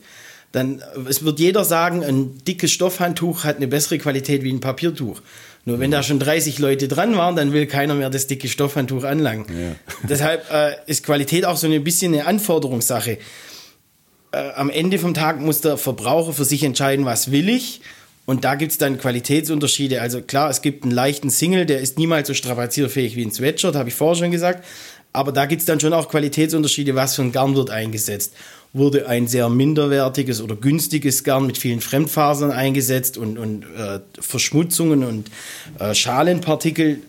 dann 0.51 0.79
äh, 0.79 1.09
es 1.09 1.25
wird 1.25 1.39
jeder 1.39 1.65
sagen, 1.65 2.03
ein 2.03 2.37
dickes 2.45 2.71
Stoffhandtuch 2.71 3.45
hat 3.45 3.57
eine 3.57 3.67
bessere 3.67 3.97
Qualität 3.97 4.43
wie 4.43 4.51
ein 4.51 4.59
Papiertuch. 4.59 5.21
Nur 5.65 5.79
wenn 5.79 5.91
da 5.91 6.03
schon 6.03 6.19
30 6.19 6.59
Leute 6.59 6.87
dran 6.87 7.17
waren, 7.17 7.35
dann 7.35 7.51
will 7.51 7.65
keiner 7.65 7.95
mehr 7.95 8.09
das 8.09 8.27
dicke 8.27 8.47
Stoffhandtuch 8.47 9.03
anlangen. 9.03 9.45
Ja. 9.49 9.75
Deshalb 10.07 10.49
äh, 10.51 10.75
ist 10.85 11.03
Qualität 11.03 11.45
auch 11.45 11.57
so 11.57 11.67
ein 11.67 11.83
bisschen 11.83 12.13
eine 12.13 12.27
Anforderungssache. 12.27 13.17
Äh, 14.31 14.37
am 14.55 14.69
Ende 14.69 14.99
vom 14.99 15.15
Tag 15.15 15.41
muss 15.41 15.61
der 15.61 15.77
Verbraucher 15.77 16.31
für 16.31 16.45
sich 16.45 16.63
entscheiden, 16.63 17.05
was 17.05 17.31
will 17.31 17.49
ich 17.49 17.81
und 18.27 18.44
da 18.44 18.56
gibt 18.56 18.74
es 18.74 18.77
dann 18.77 18.97
Qualitätsunterschiede. 18.97 20.01
Also 20.01 20.21
klar, 20.21 20.49
es 20.49 20.61
gibt 20.61 20.83
einen 20.83 20.92
leichten 20.92 21.30
Single, 21.30 21.66
der 21.66 21.80
ist 21.80 21.97
niemals 21.97 22.28
so 22.28 22.33
strapazierfähig 22.33 23.16
wie 23.16 23.23
ein 23.23 23.31
Sweatshirt, 23.31 23.75
habe 23.75 23.87
ich 23.87 23.95
vorher 23.95 24.18
schon 24.18 24.31
gesagt. 24.31 24.66
Aber 25.13 25.31
da 25.31 25.45
gibt 25.45 25.61
es 25.61 25.66
dann 25.66 25.80
schon 25.80 25.94
auch 25.94 26.09
Qualitätsunterschiede, 26.09 26.94
was 26.94 27.16
für 27.16 27.21
ein 27.21 27.31
Garn 27.31 27.56
wird 27.56 27.69
eingesetzt. 27.69 28.33
Wurde 28.73 29.07
ein 29.07 29.28
sehr 29.28 29.47
minderwertiges 29.47 30.42
oder 30.42 30.57
günstiges 30.57 31.23
Garn 31.23 31.47
mit 31.47 31.57
vielen 31.57 31.80
Fremdfasern 31.80 32.51
eingesetzt 32.51 33.18
und, 33.18 33.37
und 33.37 33.63
äh, 33.63 33.99
Verschmutzungen 34.19 35.06
und 35.06 35.31
äh, 35.80 35.95
Schalenpartikel, 35.95 36.99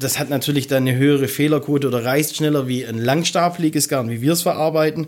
das 0.00 0.18
hat 0.18 0.30
natürlich 0.30 0.66
dann 0.66 0.82
eine 0.82 0.98
höhere 0.98 1.28
Fehlerquote 1.28 1.86
oder 1.86 2.04
reißt 2.04 2.34
schneller 2.34 2.66
wie 2.66 2.84
ein 2.84 2.98
langstapeliges 2.98 3.88
Garn, 3.88 4.10
wie 4.10 4.20
wir 4.20 4.32
es 4.32 4.42
verarbeiten. 4.42 5.06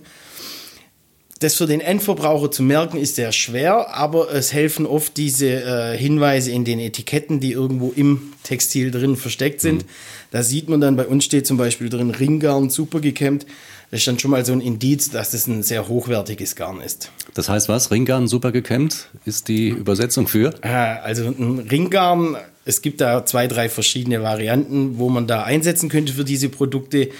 Das 1.40 1.54
für 1.54 1.66
den 1.66 1.80
Endverbraucher 1.80 2.50
zu 2.50 2.64
merken 2.64 2.98
ist 2.98 3.14
sehr 3.14 3.30
schwer, 3.30 3.94
aber 3.94 4.32
es 4.32 4.52
helfen 4.52 4.86
oft 4.86 5.16
diese 5.16 5.46
äh, 5.46 5.96
Hinweise 5.96 6.50
in 6.50 6.64
den 6.64 6.80
Etiketten, 6.80 7.38
die 7.38 7.52
irgendwo 7.52 7.92
im 7.94 8.32
Textil 8.42 8.90
drin 8.90 9.16
versteckt 9.16 9.60
sind. 9.60 9.84
Mhm. 9.84 9.88
Da 10.32 10.42
sieht 10.42 10.68
man 10.68 10.80
dann, 10.80 10.96
bei 10.96 11.06
uns 11.06 11.24
steht 11.24 11.46
zum 11.46 11.56
Beispiel 11.56 11.90
drin 11.90 12.10
Ringgarn 12.10 12.70
super 12.70 13.00
gekämmt. 13.00 13.46
Das 13.90 14.00
ist 14.00 14.08
dann 14.08 14.18
schon 14.18 14.32
mal 14.32 14.44
so 14.44 14.52
ein 14.52 14.60
Indiz, 14.60 15.10
dass 15.10 15.30
das 15.30 15.46
ein 15.46 15.62
sehr 15.62 15.86
hochwertiges 15.86 16.56
Garn 16.56 16.80
ist. 16.80 17.10
Das 17.34 17.48
heißt 17.48 17.68
was? 17.68 17.90
Ringgarn 17.90 18.26
super 18.26 18.50
gekämmt 18.50 19.08
ist 19.24 19.46
die 19.48 19.68
Übersetzung 19.68 20.26
für? 20.26 20.52
Ah, 20.62 20.96
also 20.96 21.24
ein 21.24 21.60
Ringgarn, 21.70 22.36
es 22.64 22.82
gibt 22.82 23.00
da 23.00 23.24
zwei, 23.24 23.46
drei 23.46 23.68
verschiedene 23.68 24.22
Varianten, 24.22 24.98
wo 24.98 25.08
man 25.08 25.26
da 25.26 25.44
einsetzen 25.44 25.88
könnte 25.88 26.12
für 26.12 26.24
diese 26.24 26.48
Produkte. 26.48 27.10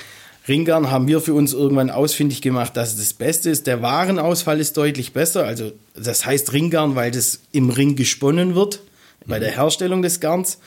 Ringgarn 0.48 0.90
haben 0.90 1.06
wir 1.06 1.20
für 1.20 1.34
uns 1.34 1.52
irgendwann 1.52 1.90
ausfindig 1.90 2.40
gemacht, 2.42 2.76
dass 2.76 2.92
es 2.92 2.96
das 2.96 3.12
Beste 3.12 3.50
ist. 3.50 3.66
Der 3.66 3.82
Warenausfall 3.82 4.60
ist 4.60 4.76
deutlich 4.76 5.12
besser. 5.12 5.44
Also 5.44 5.72
das 5.94 6.24
heißt 6.24 6.52
Ringgarn, 6.52 6.94
weil 6.94 7.10
das 7.10 7.40
im 7.52 7.70
Ring 7.70 7.96
gesponnen 7.96 8.54
wird 8.54 8.80
bei 9.26 9.38
der 9.38 9.50
Herstellung 9.50 10.02
des 10.02 10.20
Garns. 10.20 10.58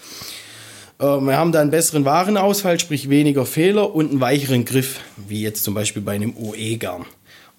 Äh, 1.00 1.06
wir 1.06 1.38
haben 1.38 1.52
da 1.52 1.62
einen 1.62 1.72
besseren 1.72 2.06
Warenausfall, 2.06 2.80
sprich 2.80 3.10
weniger 3.10 3.46
Fehler 3.46 3.94
und 3.96 4.12
einen 4.12 4.22
weicheren 4.22 4.66
Griff, 4.66 5.00
wie 5.28 5.42
jetzt 5.42 5.64
zum 5.64 5.74
Beispiel 5.74 6.02
bei 6.02 6.14
einem 6.14 6.36
OE-Garn. 6.38 7.06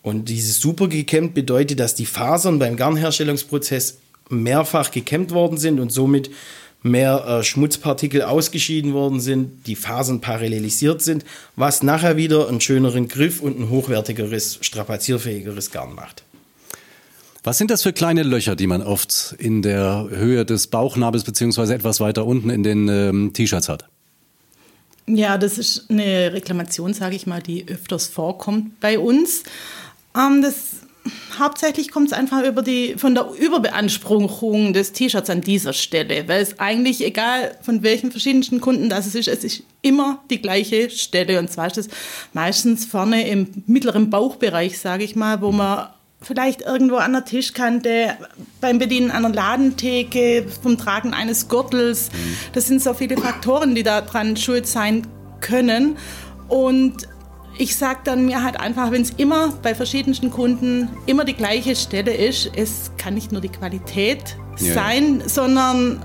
Und 0.03 0.29
dieses 0.29 0.61
super 0.61 0.89
gekämmt 0.89 1.35
bedeutet, 1.35 1.81
dass 1.81 1.95
die 1.95 2.07
Fasern 2.07 2.59
beim 2.59 2.77
Garnherstellungsprozess 2.77 3.99
mehrfach 4.29 4.91
gekämmt 4.91 5.33
worden 5.33 5.59
sind 5.59 5.79
und 5.79 5.93
somit 5.93 6.31
mehr 6.83 7.25
äh, 7.27 7.43
Schmutzpartikel 7.43 8.23
ausgeschieden 8.23 8.93
worden 8.93 9.21
sind, 9.21 9.67
die 9.67 9.77
Fasern 9.77 10.21
parallelisiert 10.21 11.03
sind, 11.03 11.25
was 11.57 11.83
nachher 11.83 12.17
wieder 12.17 12.49
einen 12.49 12.61
schöneren 12.61 13.09
Griff 13.09 13.41
und 13.41 13.59
ein 13.59 13.71
hochwertigeres, 13.71 14.59
strapazierfähigeres 14.61 15.71
Garn 15.71 15.95
macht. 15.95 16.25
Was 17.45 17.59
sind 17.59 17.71
das 17.71 17.83
für 17.83 17.93
kleine 17.93 18.23
Löcher, 18.23 18.55
die 18.55 18.69
man 18.69 18.83
oft 18.83 19.35
in 19.39 19.63
der 19.63 20.07
Höhe 20.11 20.45
des 20.45 20.69
Bauchnabels 20.69 21.25
beziehungsweise 21.25 21.75
etwas 21.75 21.99
weiter 21.99 22.25
unten 22.25 22.51
in 22.51 22.63
den 22.63 22.89
ähm, 22.89 23.33
T-Shirts 23.33 23.69
hat? 23.69 23.89
Ja, 25.07 25.37
das 25.37 25.59
ist 25.59 25.91
eine 25.91 26.33
Reklamation, 26.33 26.95
sage 26.95 27.17
ich 27.17 27.27
mal, 27.27 27.43
die 27.43 27.67
öfters 27.67 28.07
vorkommt 28.07 28.79
bei 28.79 28.99
uns. 28.99 29.43
Ähm, 30.17 30.41
das, 30.43 30.72
hauptsächlich 31.39 31.91
kommt 31.91 32.09
es 32.09 32.13
einfach 32.13 32.45
über 32.45 32.63
die, 32.63 32.95
von 32.97 33.15
der 33.15 33.29
Überbeanspruchung 33.39 34.73
des 34.73 34.93
T-Shirts 34.93 35.31
an 35.31 35.41
dieser 35.41 35.73
Stelle, 35.73 36.29
weil 36.29 36.43
es 36.43 36.59
eigentlich, 36.59 37.05
egal 37.05 37.57
von 37.63 37.83
welchen 37.83 38.11
verschiedensten 38.11 38.61
Kunden 38.61 38.89
das 38.89 39.13
ist, 39.15 39.29
es 39.29 39.45
ist 39.45 39.63
immer 39.83 40.23
die 40.31 40.41
gleiche 40.41 40.91
Stelle. 40.91 41.39
Und 41.39 41.51
zwar 41.51 41.67
ist 41.67 41.79
es 41.79 41.89
meistens 42.33 42.85
vorne 42.85 43.29
im 43.29 43.49
mittleren 43.67 44.11
Bauchbereich, 44.11 44.79
sage 44.79 45.05
ich 45.05 45.17
mal, 45.17 45.41
wo 45.41 45.51
man 45.51 45.89
vielleicht 46.21 46.63
irgendwo 46.63 46.97
an 46.97 47.13
der 47.13 47.25
Tischkante, 47.25 48.17
beim 48.61 48.79
Bedienen 48.79 49.11
einer 49.11 49.31
Ladentheke, 49.31 50.47
vom 50.63 50.79
Tragen 50.79 51.15
eines 51.15 51.49
Gürtels. 51.49 52.11
Das 52.53 52.69
sind 52.69 52.81
so 52.81 52.95
viele 52.95 53.17
Faktoren, 53.17 53.75
die 53.75 53.83
daran 53.83 54.37
schuld 54.37 54.67
sein 54.67 55.07
können. 55.41 55.97
Und 56.49 57.09
ich 57.59 57.77
sage 57.77 58.01
dann 58.05 58.25
mir 58.25 58.43
halt 58.43 58.59
einfach, 58.59 58.91
wenn 58.91 59.03
es 59.03 59.11
immer 59.11 59.53
bei 59.63 59.75
verschiedensten 59.75 60.31
Kunden 60.31 60.89
immer 61.07 61.25
die 61.25 61.35
gleiche 61.35 61.77
Stelle 61.77 62.13
ist, 62.13 62.51
es 62.57 62.91
kann 62.97 63.15
nicht 63.15 63.33
nur 63.33 63.41
die 63.41 63.51
Qualität 63.51 64.37
ja. 64.59 64.75
sein, 64.75 65.23
sondern 65.27 66.05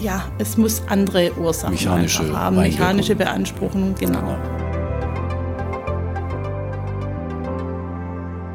ja, 0.00 0.30
es 0.38 0.56
muss 0.56 0.82
andere 0.88 1.32
Ursachen 1.38 1.74
mechanische 1.74 2.32
haben, 2.36 2.56
mechanische 2.56 3.14
Beanspruchung, 3.14 3.94
genau. 3.98 4.20
genau. 4.20 4.38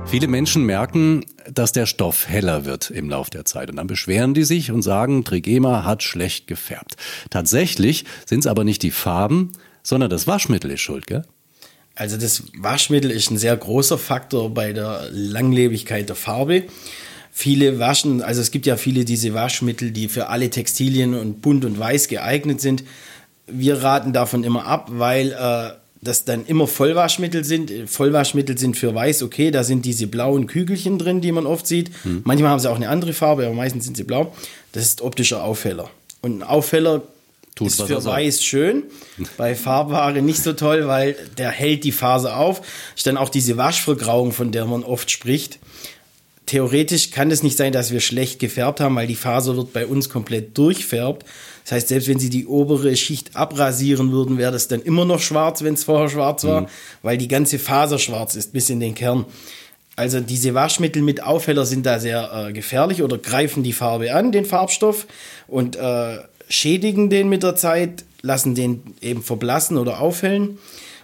Viele 0.06 0.28
Menschen 0.28 0.66
merken, 0.66 1.24
dass 1.50 1.72
der 1.72 1.86
Stoff 1.86 2.28
heller 2.28 2.66
wird 2.66 2.92
im 2.92 3.10
Lauf 3.10 3.30
der 3.30 3.46
Zeit 3.46 3.70
und 3.70 3.78
dann 3.78 3.88
beschweren 3.88 4.34
die 4.34 4.44
sich 4.44 4.72
und 4.72 4.82
sagen, 4.82 5.24
Trigema 5.24 5.86
hat 5.86 6.04
schlecht 6.04 6.48
gefärbt. 6.48 6.98
Tatsächlich 7.30 8.06
sind 8.26 8.42
es 8.42 8.48
aber 8.48 8.66
nicht 8.66 8.84
die 8.84 8.92
Farben, 8.92 9.54
sondern 9.84 10.10
das 10.10 10.28
Waschmittel 10.28 10.72
ist 10.72 10.82
schuld, 10.82 11.08
gell? 11.08 11.24
Also 11.96 12.18
das 12.18 12.44
Waschmittel 12.58 13.12
ist 13.12 13.32
ein 13.32 13.38
sehr 13.38 13.56
großer 13.56 13.98
Faktor 13.98 14.54
bei 14.54 14.74
der 14.74 15.08
Langlebigkeit 15.12 16.08
der 16.08 16.16
Farbe. 16.16 16.64
Viele 17.32 17.80
waschen, 17.80 18.22
also 18.22 18.42
es 18.42 18.52
gibt 18.52 18.66
ja 18.66 18.76
viele 18.76 19.06
diese 19.06 19.34
Waschmittel, 19.34 19.92
die 19.92 20.10
für 20.10 20.28
alle 20.28 20.50
Textilien 20.50 21.14
und 21.14 21.42
bunt 21.42 21.64
und 21.64 21.80
weiß 21.80 22.08
geeignet 22.08 22.60
sind. 22.60 22.84
Wir 23.48 23.84
raten 23.84 24.14
davon 24.14 24.44
immer 24.44 24.66
ab, 24.66 24.90
weil 24.92 25.32
äh, 25.32 25.72
das 26.02 26.26
dann 26.26 26.46
immer 26.46 26.68
Vollwaschmittel 26.68 27.44
sind. 27.44 27.72
Vollwaschmittel 27.86 28.58
sind 28.58 28.76
für 28.76 28.94
weiß 28.94 29.24
okay, 29.24 29.52
da 29.52 29.64
sind 29.64 29.86
diese 29.86 30.08
blauen 30.08 30.48
Kügelchen 30.48 30.98
drin, 30.98 31.22
die 31.22 31.32
man 31.32 31.46
oft 31.46 31.68
sieht. 31.68 31.92
Hm. 32.04 32.22
Manchmal 32.26 32.52
haben 32.52 32.60
sie 32.60 32.70
auch 32.70 32.76
eine 32.76 32.90
andere 32.90 33.14
Farbe, 33.14 33.46
aber 33.46 33.56
meistens 33.56 33.86
sind 33.86 33.96
sie 33.96 34.04
blau. 34.04 34.36
Das 34.72 34.84
ist 34.84 35.02
optischer 35.02 35.44
Aufheller. 35.44 35.90
Und 36.22 36.40
ein 36.40 36.44
Aufheller 36.44 37.04
Tut, 37.56 37.68
ist 37.68 37.82
für 37.82 38.04
weiß 38.04 38.44
schön, 38.44 38.84
bei 39.38 39.56
Farbware 39.56 40.22
nicht 40.22 40.42
so 40.42 40.54
toll, 40.54 40.88
weil 40.88 41.16
der 41.38 41.50
hält 41.52 41.84
die 41.84 41.92
Phase 41.92 42.36
auf. 42.36 42.62
Ist 42.96 43.08
dann 43.08 43.18
auch 43.18 43.30
diese 43.30 43.58
Waschvergrauung, 43.58 44.32
von 44.32 44.52
der 44.52 44.66
man 44.66 44.84
oft 44.84 45.12
spricht. 45.12 45.60
Theoretisch 46.46 47.12
kann 47.12 47.30
es 47.30 47.44
nicht 47.44 47.58
sein, 47.58 47.72
dass 47.72 47.92
wir 47.92 48.00
schlecht 48.00 48.40
gefärbt 48.40 48.80
haben, 48.80 48.96
weil 48.96 49.08
die 49.08 49.16
Faser 49.16 49.56
wird 49.58 49.74
bei 49.74 49.86
uns 49.86 50.10
komplett 50.10 50.58
durchfärbt. 50.58 51.26
Das 51.64 51.74
heißt, 51.74 51.88
selbst 51.90 52.08
wenn 52.08 52.20
sie 52.20 52.30
die 52.30 52.48
obere 52.48 52.96
Schicht 52.96 53.36
abrasieren 53.36 54.12
würden, 54.12 54.38
wäre 54.38 54.52
das 54.52 54.68
dann 54.68 54.82
immer 54.82 55.06
noch 55.06 55.20
schwarz, 55.20 55.64
wenn 55.64 55.76
es 55.76 55.84
vorher 55.84 56.10
schwarz 56.10 56.44
war, 56.44 56.62
mhm. 56.62 56.68
weil 57.04 57.18
die 57.18 57.28
ganze 57.28 57.60
Faser 57.60 58.00
schwarz 58.00 58.36
ist 58.36 58.54
bis 58.54 58.70
in 58.70 58.80
den 58.80 58.96
Kern. 58.96 59.26
Also 59.96 60.20
diese 60.20 60.54
Waschmittel 60.54 61.02
mit 61.02 61.22
Aufheller 61.22 61.66
sind 61.66 61.86
da 61.86 62.00
sehr 62.00 62.48
äh, 62.50 62.54
gefährlich 62.54 63.04
oder 63.04 63.18
greifen 63.18 63.62
die 63.62 63.74
Farbe 63.74 64.14
an, 64.14 64.32
den 64.32 64.46
Farbstoff, 64.46 65.06
und 65.48 65.76
äh, 65.76 66.18
schädigen 66.52 67.10
den 67.10 67.30
mit 67.30 67.44
der 67.44 67.56
Zeit, 67.56 68.06
lassen 68.22 68.56
den 68.56 68.82
eben 69.02 69.24
verblassen 69.24 69.78
oder 69.78 70.00
aufhellen. 70.00 70.60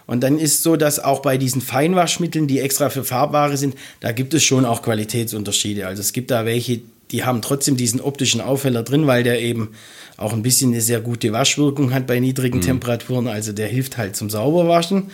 Und 0.06 0.22
dann 0.22 0.38
ist 0.38 0.62
so, 0.62 0.76
dass 0.76 1.00
auch 1.00 1.20
bei 1.20 1.36
diesen 1.36 1.60
Feinwaschmitteln, 1.60 2.46
die 2.46 2.60
extra 2.60 2.88
für 2.88 3.04
Farbware 3.04 3.56
sind, 3.56 3.74
da 4.00 4.12
gibt 4.12 4.32
es 4.32 4.42
schon 4.42 4.64
auch 4.64 4.82
Qualitätsunterschiede. 4.82 5.86
Also 5.86 6.00
es 6.00 6.12
gibt 6.12 6.30
da 6.30 6.46
welche, 6.46 6.80
die 7.10 7.24
haben 7.24 7.42
trotzdem 7.42 7.76
diesen 7.76 8.00
optischen 8.00 8.40
Aufheller 8.40 8.82
drin, 8.82 9.06
weil 9.06 9.22
der 9.22 9.40
eben 9.42 9.70
auch 10.16 10.32
ein 10.32 10.42
bisschen 10.42 10.72
eine 10.72 10.80
sehr 10.80 11.00
gute 11.00 11.32
Waschwirkung 11.32 11.92
hat 11.92 12.06
bei 12.06 12.20
niedrigen 12.20 12.58
mhm. 12.58 12.62
Temperaturen. 12.62 13.28
Also 13.28 13.52
der 13.52 13.68
hilft 13.68 13.98
halt 13.98 14.16
zum 14.16 14.30
Sauberwaschen. 14.30 15.10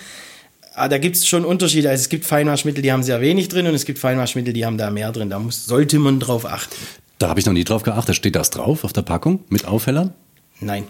Aber 0.75 0.83
ah, 0.83 0.89
da 0.89 0.99
gibt 0.99 1.17
es 1.17 1.27
schon 1.27 1.45
Unterschiede. 1.45 1.89
Also 1.89 2.03
es 2.03 2.09
gibt 2.09 2.25
Feinwaschmittel, 2.25 2.83
die 2.83 2.91
haben 2.91 3.05
sehr 3.05 3.21
wenig 3.21 3.49
drin 3.49 3.67
und 3.67 3.75
es 3.75 3.85
gibt 3.85 4.01
Feinwaschmittel, 4.01 4.53
die 4.53 4.67
haben 4.67 4.77
da 4.77 4.91
mehr 4.91 5.13
drin. 5.13 5.31
Da 5.31 5.39
muss, 5.39 5.67
sollte 5.67 6.01
man 6.01 6.19
drauf 6.19 6.45
achten. 6.47 6.75
Da 7.19 7.29
habe 7.29 7.39
ich 7.39 7.47
noch 7.47 7.53
nie 7.53 7.63
drauf 7.63 7.85
geachtet. 7.85 8.17
Steht 8.17 8.35
das 8.35 8.51
drauf 8.51 8.83
auf 8.83 8.93
der 8.93 9.03
Packung 9.03 9.41
mit 9.49 9.67
Aufhellern? 9.67 10.13
Nein. 10.61 10.85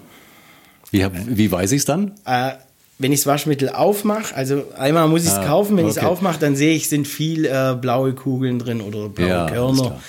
Wie, 0.90 1.04
wie 1.26 1.50
weiß 1.50 1.73
ich 1.73 1.78
es 1.78 1.85
dann? 1.85 2.12
Äh, 2.25 2.52
wenn 2.99 3.11
ich 3.11 3.21
das 3.21 3.26
Waschmittel 3.26 3.71
aufmache, 3.71 4.35
also 4.35 4.64
einmal 4.78 5.09
muss 5.09 5.23
ich 5.23 5.30
es 5.30 5.35
ah, 5.35 5.44
kaufen, 5.44 5.76
wenn 5.76 5.85
okay. 5.85 5.94
ich 5.97 6.02
es 6.02 6.04
aufmache, 6.04 6.38
dann 6.38 6.54
sehe 6.54 6.75
ich, 6.75 6.88
sind 6.88 7.09
viel 7.09 7.44
äh, 7.44 7.76
blaue 7.80 8.12
Kugeln 8.12 8.61
drin 8.61 8.80
oder 8.80 9.09
blaue 9.09 9.28
ja, 9.28 9.47
Körner 9.50 10.00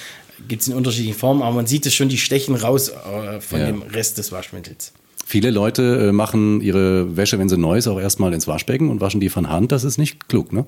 gibt 0.47 0.61
es 0.61 0.67
in 0.67 0.73
unterschiedlichen 0.73 1.17
Formen, 1.17 1.41
aber 1.41 1.55
man 1.55 1.67
sieht 1.67 1.85
es 1.85 1.93
schon, 1.93 2.09
die 2.09 2.17
stechen 2.17 2.55
raus 2.55 2.89
äh, 2.89 3.39
von 3.41 3.59
ja. 3.59 3.67
dem 3.67 3.81
Rest 3.81 4.17
des 4.17 4.31
Waschmittels. 4.31 4.93
Viele 5.25 5.49
Leute 5.49 6.09
äh, 6.09 6.11
machen 6.11 6.61
ihre 6.61 7.17
Wäsche, 7.17 7.39
wenn 7.39 7.49
sie 7.49 7.57
neu 7.57 7.77
ist, 7.77 7.87
auch 7.87 7.99
erstmal 7.99 8.33
ins 8.33 8.47
Waschbecken 8.47 8.89
und 8.89 9.01
waschen 9.01 9.19
die 9.19 9.29
von 9.29 9.49
Hand. 9.49 9.71
Das 9.71 9.83
ist 9.83 9.97
nicht 9.97 10.27
klug, 10.29 10.53
ne? 10.53 10.65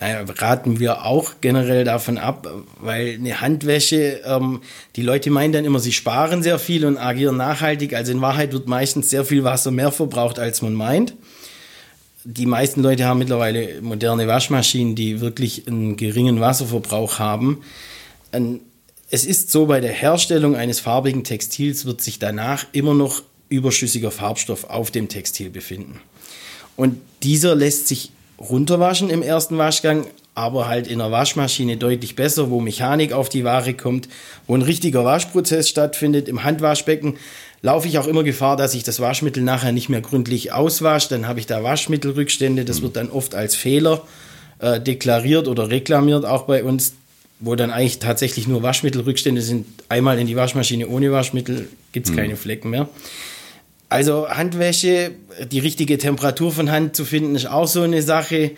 Naja, 0.00 0.24
raten 0.38 0.80
wir 0.80 1.04
auch 1.04 1.34
generell 1.40 1.84
davon 1.84 2.16
ab, 2.16 2.50
weil 2.80 3.14
eine 3.14 3.40
Handwäsche, 3.40 4.20
ähm, 4.24 4.62
die 4.96 5.02
Leute 5.02 5.30
meinen 5.30 5.52
dann 5.52 5.64
immer, 5.64 5.78
sie 5.78 5.92
sparen 5.92 6.42
sehr 6.42 6.58
viel 6.58 6.86
und 6.86 6.96
agieren 6.96 7.36
nachhaltig. 7.36 7.94
Also 7.94 8.12
in 8.12 8.20
Wahrheit 8.20 8.52
wird 8.52 8.66
meistens 8.66 9.10
sehr 9.10 9.24
viel 9.24 9.44
Wasser 9.44 9.70
mehr 9.70 9.92
verbraucht, 9.92 10.38
als 10.38 10.62
man 10.62 10.74
meint. 10.74 11.14
Die 12.24 12.46
meisten 12.46 12.82
Leute 12.82 13.04
haben 13.04 13.18
mittlerweile 13.18 13.80
moderne 13.82 14.26
Waschmaschinen, 14.26 14.94
die 14.94 15.20
wirklich 15.20 15.66
einen 15.66 15.96
geringen 15.96 16.40
Wasserverbrauch 16.40 17.18
haben. 17.18 17.62
Es 19.10 19.24
ist 19.24 19.50
so, 19.50 19.66
bei 19.66 19.80
der 19.80 19.92
Herstellung 19.92 20.54
eines 20.54 20.80
farbigen 20.80 21.24
Textils 21.24 21.86
wird 21.86 22.00
sich 22.00 22.18
danach 22.18 22.66
immer 22.72 22.94
noch 22.94 23.22
überschüssiger 23.48 24.10
Farbstoff 24.10 24.64
auf 24.64 24.90
dem 24.90 25.08
Textil 25.08 25.50
befinden. 25.50 26.00
Und 26.76 26.98
dieser 27.22 27.54
lässt 27.54 27.88
sich 27.88 28.12
runterwaschen 28.40 29.10
im 29.10 29.22
ersten 29.22 29.58
Waschgang, 29.58 30.06
aber 30.34 30.68
halt 30.68 30.86
in 30.86 30.98
der 30.98 31.10
Waschmaschine 31.10 31.76
deutlich 31.76 32.16
besser, 32.16 32.50
wo 32.50 32.60
Mechanik 32.60 33.12
auf 33.12 33.28
die 33.28 33.44
Ware 33.44 33.74
kommt, 33.74 34.08
wo 34.46 34.54
ein 34.54 34.62
richtiger 34.62 35.04
Waschprozess 35.04 35.68
stattfindet. 35.68 36.28
Im 36.28 36.42
Handwaschbecken 36.42 37.18
laufe 37.62 37.88
ich 37.88 37.98
auch 37.98 38.06
immer 38.06 38.22
Gefahr, 38.22 38.56
dass 38.56 38.74
ich 38.74 38.82
das 38.82 39.00
Waschmittel 39.00 39.42
nachher 39.42 39.72
nicht 39.72 39.88
mehr 39.88 40.00
gründlich 40.00 40.52
auswasche. 40.52 41.10
Dann 41.10 41.28
habe 41.28 41.40
ich 41.40 41.46
da 41.46 41.62
Waschmittelrückstände. 41.62 42.64
Das 42.64 42.80
wird 42.80 42.96
dann 42.96 43.10
oft 43.10 43.34
als 43.34 43.54
Fehler 43.54 44.02
äh, 44.60 44.80
deklariert 44.80 45.46
oder 45.46 45.68
reklamiert, 45.68 46.24
auch 46.24 46.42
bei 46.42 46.64
uns 46.64 46.94
wo 47.40 47.54
dann 47.54 47.70
eigentlich 47.70 47.98
tatsächlich 47.98 48.46
nur 48.46 48.62
Waschmittelrückstände 48.62 49.40
sind. 49.40 49.66
Einmal 49.88 50.18
in 50.18 50.26
die 50.26 50.36
Waschmaschine 50.36 50.86
ohne 50.86 51.10
Waschmittel 51.10 51.68
gibt 51.92 52.06
es 52.06 52.12
mhm. 52.12 52.16
keine 52.16 52.36
Flecken 52.36 52.70
mehr. 52.70 52.88
Also 53.90 54.28
Handwäsche, 54.28 55.10
die 55.52 55.58
richtige 55.58 55.98
Temperatur 55.98 56.52
von 56.52 56.70
Hand 56.70 56.96
zu 56.96 57.04
finden, 57.04 57.34
ist 57.34 57.46
auch 57.46 57.66
so 57.68 57.82
eine 57.82 58.00
Sache. 58.00 58.52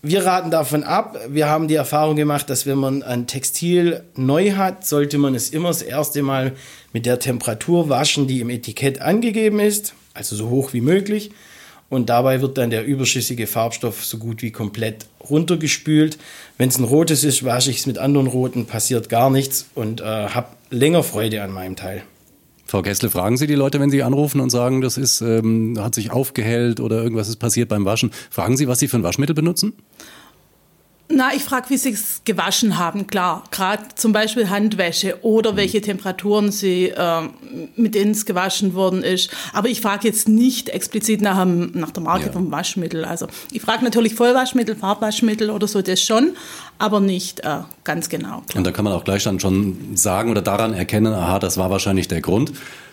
Wir 0.00 0.24
raten 0.24 0.50
davon 0.50 0.82
ab. 0.82 1.18
Wir 1.28 1.50
haben 1.50 1.68
die 1.68 1.74
Erfahrung 1.74 2.16
gemacht, 2.16 2.48
dass 2.48 2.64
wenn 2.64 2.78
man 2.78 3.02
ein 3.02 3.26
Textil 3.26 4.02
neu 4.16 4.52
hat, 4.52 4.86
sollte 4.86 5.18
man 5.18 5.34
es 5.34 5.50
immer 5.50 5.68
das 5.68 5.82
erste 5.82 6.22
Mal 6.22 6.52
mit 6.94 7.04
der 7.04 7.18
Temperatur 7.18 7.90
waschen, 7.90 8.26
die 8.26 8.40
im 8.40 8.48
Etikett 8.48 9.02
angegeben 9.02 9.60
ist, 9.60 9.92
also 10.14 10.34
so 10.34 10.48
hoch 10.48 10.72
wie 10.72 10.80
möglich 10.80 11.30
und 11.90 12.08
dabei 12.08 12.40
wird 12.40 12.56
dann 12.56 12.70
der 12.70 12.86
überschüssige 12.86 13.46
Farbstoff 13.46 14.04
so 14.04 14.16
gut 14.16 14.42
wie 14.42 14.52
komplett 14.52 15.06
runtergespült. 15.28 16.16
Wenn 16.56 16.70
es 16.70 16.78
ein 16.78 16.84
rotes 16.84 17.24
ist, 17.24 17.44
wasche 17.44 17.70
ich 17.70 17.80
es 17.80 17.86
mit 17.86 17.98
anderen 17.98 18.28
roten, 18.28 18.64
passiert 18.64 19.08
gar 19.08 19.28
nichts 19.28 19.66
und 19.74 20.00
äh, 20.00 20.04
habe 20.04 20.48
länger 20.70 21.02
Freude 21.02 21.42
an 21.42 21.50
meinem 21.50 21.76
Teil. 21.76 22.02
Frau 22.70 22.82
Kessle, 22.82 23.10
fragen 23.10 23.36
Sie 23.36 23.48
die 23.48 23.56
Leute, 23.56 23.80
wenn 23.80 23.90
Sie 23.90 24.04
anrufen 24.04 24.40
und 24.40 24.50
sagen, 24.50 24.80
das 24.80 24.96
ist, 24.96 25.22
ähm, 25.22 25.76
hat 25.80 25.92
sich 25.96 26.12
aufgehellt 26.12 26.78
oder 26.78 27.02
irgendwas 27.02 27.28
ist 27.28 27.38
passiert 27.38 27.68
beim 27.68 27.84
Waschen, 27.84 28.12
fragen 28.30 28.56
Sie, 28.56 28.68
was 28.68 28.78
Sie 28.78 28.86
für 28.86 28.96
ein 28.96 29.02
Waschmittel 29.02 29.34
benutzen? 29.34 29.72
Na, 31.12 31.34
ich 31.34 31.42
frage, 31.42 31.70
wie 31.70 31.76
sie 31.76 31.90
es 31.90 32.22
gewaschen 32.24 32.78
haben, 32.78 33.08
klar. 33.08 33.42
Gerade 33.50 33.82
zum 33.96 34.12
Beispiel 34.12 34.48
Handwäsche 34.48 35.18
oder 35.22 35.56
welche 35.56 35.80
Temperaturen 35.80 36.52
sie, 36.52 36.90
äh, 36.90 37.22
mit 37.74 37.96
denen 37.96 38.12
es 38.12 38.26
gewaschen 38.26 38.74
worden 38.74 39.02
ist. 39.02 39.30
Aber 39.52 39.68
ich 39.68 39.80
frage 39.80 40.06
jetzt 40.06 40.28
nicht 40.28 40.68
explizit 40.68 41.20
nach, 41.20 41.44
nach 41.44 41.90
der 41.90 42.02
Marke 42.04 42.26
ja. 42.26 42.32
vom 42.32 42.52
Waschmittel. 42.52 43.04
Also 43.04 43.26
ich 43.50 43.60
frage 43.60 43.82
natürlich 43.82 44.14
Vollwaschmittel, 44.14 44.76
Farbwaschmittel 44.76 45.50
oder 45.50 45.66
so, 45.66 45.82
das 45.82 46.00
schon, 46.00 46.36
aber 46.78 47.00
nicht 47.00 47.40
äh, 47.40 47.58
ganz 47.82 48.08
genau. 48.08 48.42
Klar. 48.46 48.58
Und 48.58 48.64
da 48.64 48.70
kann 48.70 48.84
man 48.84 48.94
auch 48.94 49.04
gleich 49.04 49.24
dann 49.24 49.40
schon 49.40 49.96
sagen 49.96 50.30
oder 50.30 50.42
daran 50.42 50.74
erkennen, 50.74 51.12
aha, 51.12 51.40
das 51.40 51.58
war 51.58 51.70
wahrscheinlich 51.70 52.06
der 52.06 52.20
Grund. 52.20 52.52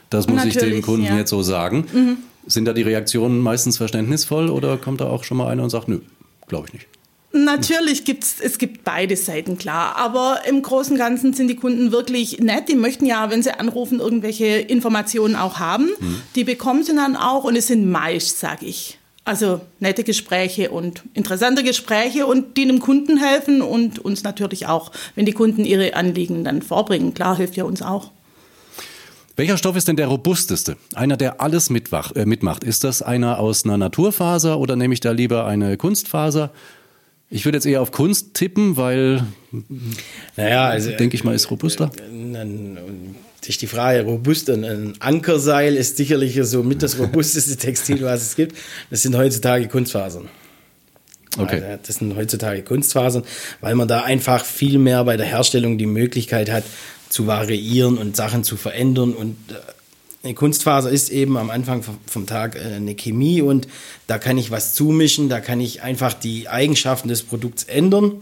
Das 0.09 0.27
muss 0.27 0.37
natürlich, 0.37 0.63
ich 0.63 0.73
dem 0.73 0.81
Kunden 0.81 1.05
ja. 1.05 1.17
jetzt 1.17 1.29
so 1.29 1.43
sagen. 1.43 1.85
Mhm. 1.93 2.17
Sind 2.47 2.65
da 2.65 2.73
die 2.73 2.81
Reaktionen 2.81 3.39
meistens 3.41 3.77
verständnisvoll 3.77 4.49
oder 4.49 4.77
kommt 4.77 5.01
da 5.01 5.05
auch 5.05 5.23
schon 5.23 5.37
mal 5.37 5.49
einer 5.49 5.61
und 5.61 5.69
sagt, 5.69 5.87
nö, 5.87 5.99
glaube 6.47 6.67
ich 6.67 6.73
nicht? 6.73 6.87
Natürlich 7.33 8.05
gibt's 8.05 8.37
es 8.39 8.57
gibt 8.57 8.83
beide 8.83 9.17
Seiten, 9.17 9.57
klar. 9.57 9.95
Aber 9.97 10.41
im 10.47 10.61
Großen 10.61 10.93
und 10.93 10.97
Ganzen 10.97 11.33
sind 11.33 11.49
die 11.49 11.55
Kunden 11.55 11.91
wirklich 11.91 12.39
nett. 12.39 12.69
Die 12.69 12.75
möchten 12.75 13.05
ja, 13.05 13.29
wenn 13.29 13.43
sie 13.43 13.57
anrufen, 13.59 13.99
irgendwelche 13.99 14.45
Informationen 14.45 15.35
auch 15.35 15.59
haben. 15.59 15.89
Mhm. 15.99 16.21
Die 16.35 16.43
bekommen 16.45 16.83
sie 16.83 16.95
dann 16.95 17.15
auch 17.15 17.43
und 17.43 17.55
es 17.55 17.67
sind 17.67 17.89
meist, 17.89 18.39
sage 18.39 18.65
ich. 18.65 18.97
Also 19.25 19.59
nette 19.81 20.05
Gespräche 20.05 20.71
und 20.71 21.03
interessante 21.13 21.61
Gespräche 21.61 22.25
und 22.25 22.55
die 22.55 22.65
dem 22.65 22.79
Kunden 22.79 23.17
helfen 23.17 23.61
und 23.61 23.99
uns 23.99 24.23
natürlich 24.23 24.67
auch, 24.67 24.93
wenn 25.15 25.25
die 25.25 25.33
Kunden 25.33 25.65
ihre 25.65 25.95
Anliegen 25.95 26.45
dann 26.45 26.61
vorbringen. 26.61 27.13
Klar, 27.13 27.35
hilft 27.35 27.57
ja 27.57 27.65
uns 27.65 27.81
auch. 27.81 28.11
Welcher 29.35 29.57
Stoff 29.57 29.75
ist 29.75 29.89
denn 29.89 29.97
der 29.97 30.07
robusteste? 30.07 30.77
Einer, 30.95 31.17
der 31.17 31.41
alles 31.41 31.69
äh, 31.69 32.25
mitmacht. 32.25 32.63
Ist 32.63 32.85
das 32.85 33.01
einer 33.01 33.37
aus 33.39 33.65
einer 33.65 33.77
Naturfaser 33.77 34.57
oder 34.59 34.77
nehme 34.77 34.93
ich 34.93 35.01
da 35.01 35.11
lieber 35.11 35.45
eine 35.45 35.75
Kunstfaser? 35.75 36.51
Ich 37.29 37.43
würde 37.45 37.57
jetzt 37.57 37.65
eher 37.65 37.81
auf 37.81 37.91
Kunst 37.91 38.33
tippen, 38.33 38.77
weil, 38.77 39.25
naja, 40.37 40.67
also, 40.67 40.91
denke 40.91 41.15
ich 41.15 41.23
mal, 41.23 41.35
ist 41.35 41.51
robuster. 41.51 41.91
Dann, 42.07 42.77
ist 43.45 43.61
die 43.61 43.67
Frage, 43.67 44.03
robust 44.03 44.49
und 44.49 44.65
ein 44.65 44.93
Ankerseil 44.99 45.75
ist 45.75 45.97
sicherlich 45.97 46.37
so 46.43 46.63
mit 46.63 46.83
das 46.83 46.99
robusteste 46.99 47.55
Textil, 47.55 48.01
was 48.01 48.21
es 48.21 48.35
gibt. 48.35 48.57
Das 48.89 49.01
sind 49.01 49.15
heutzutage 49.15 49.67
Kunstfasern. 49.67 50.27
Okay. 51.37 51.61
Also 51.61 51.79
das 51.85 51.95
sind 51.95 52.15
heutzutage 52.15 52.63
Kunstfasern, 52.63 53.23
weil 53.61 53.75
man 53.75 53.87
da 53.87 54.01
einfach 54.01 54.43
viel 54.43 54.79
mehr 54.79 55.03
bei 55.03 55.17
der 55.17 55.25
Herstellung 55.25 55.77
die 55.77 55.85
Möglichkeit 55.85 56.51
hat, 56.51 56.63
zu 57.09 57.27
variieren 57.27 57.97
und 57.97 58.15
Sachen 58.17 58.43
zu 58.43 58.57
verändern 58.57 59.13
und 59.13 59.37
äh, 59.49 59.53
eine 60.23 60.33
Kunstfaser 60.33 60.89
ist 60.89 61.09
eben 61.09 61.37
am 61.37 61.49
Anfang 61.49 61.83
vom 62.05 62.25
Tag 62.25 62.55
äh, 62.55 62.75
eine 62.75 62.95
Chemie 62.95 63.41
und 63.41 63.67
da 64.07 64.17
kann 64.17 64.37
ich 64.37 64.51
was 64.51 64.73
zumischen, 64.73 65.29
da 65.29 65.39
kann 65.39 65.59
ich 65.61 65.83
einfach 65.83 66.13
die 66.13 66.49
Eigenschaften 66.49 67.07
des 67.07 67.23
Produkts 67.23 67.63
ändern. 67.63 68.21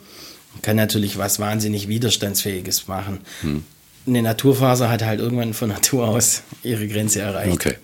Kann 0.62 0.78
natürlich 0.78 1.18
was 1.18 1.40
wahnsinnig 1.40 1.88
Widerstandsfähiges 1.88 2.88
machen. 2.88 3.20
Hm. 3.42 3.64
Eine 4.08 4.22
Naturfaser 4.22 4.90
hat 4.90 5.04
halt 5.04 5.20
irgendwann 5.20 5.54
von 5.54 5.70
Natur 5.70 6.08
aus 6.08 6.44
ihre 6.64 6.88
Grenze 6.88 7.22
erreicht. 7.22 7.54
Okay. 7.54 7.76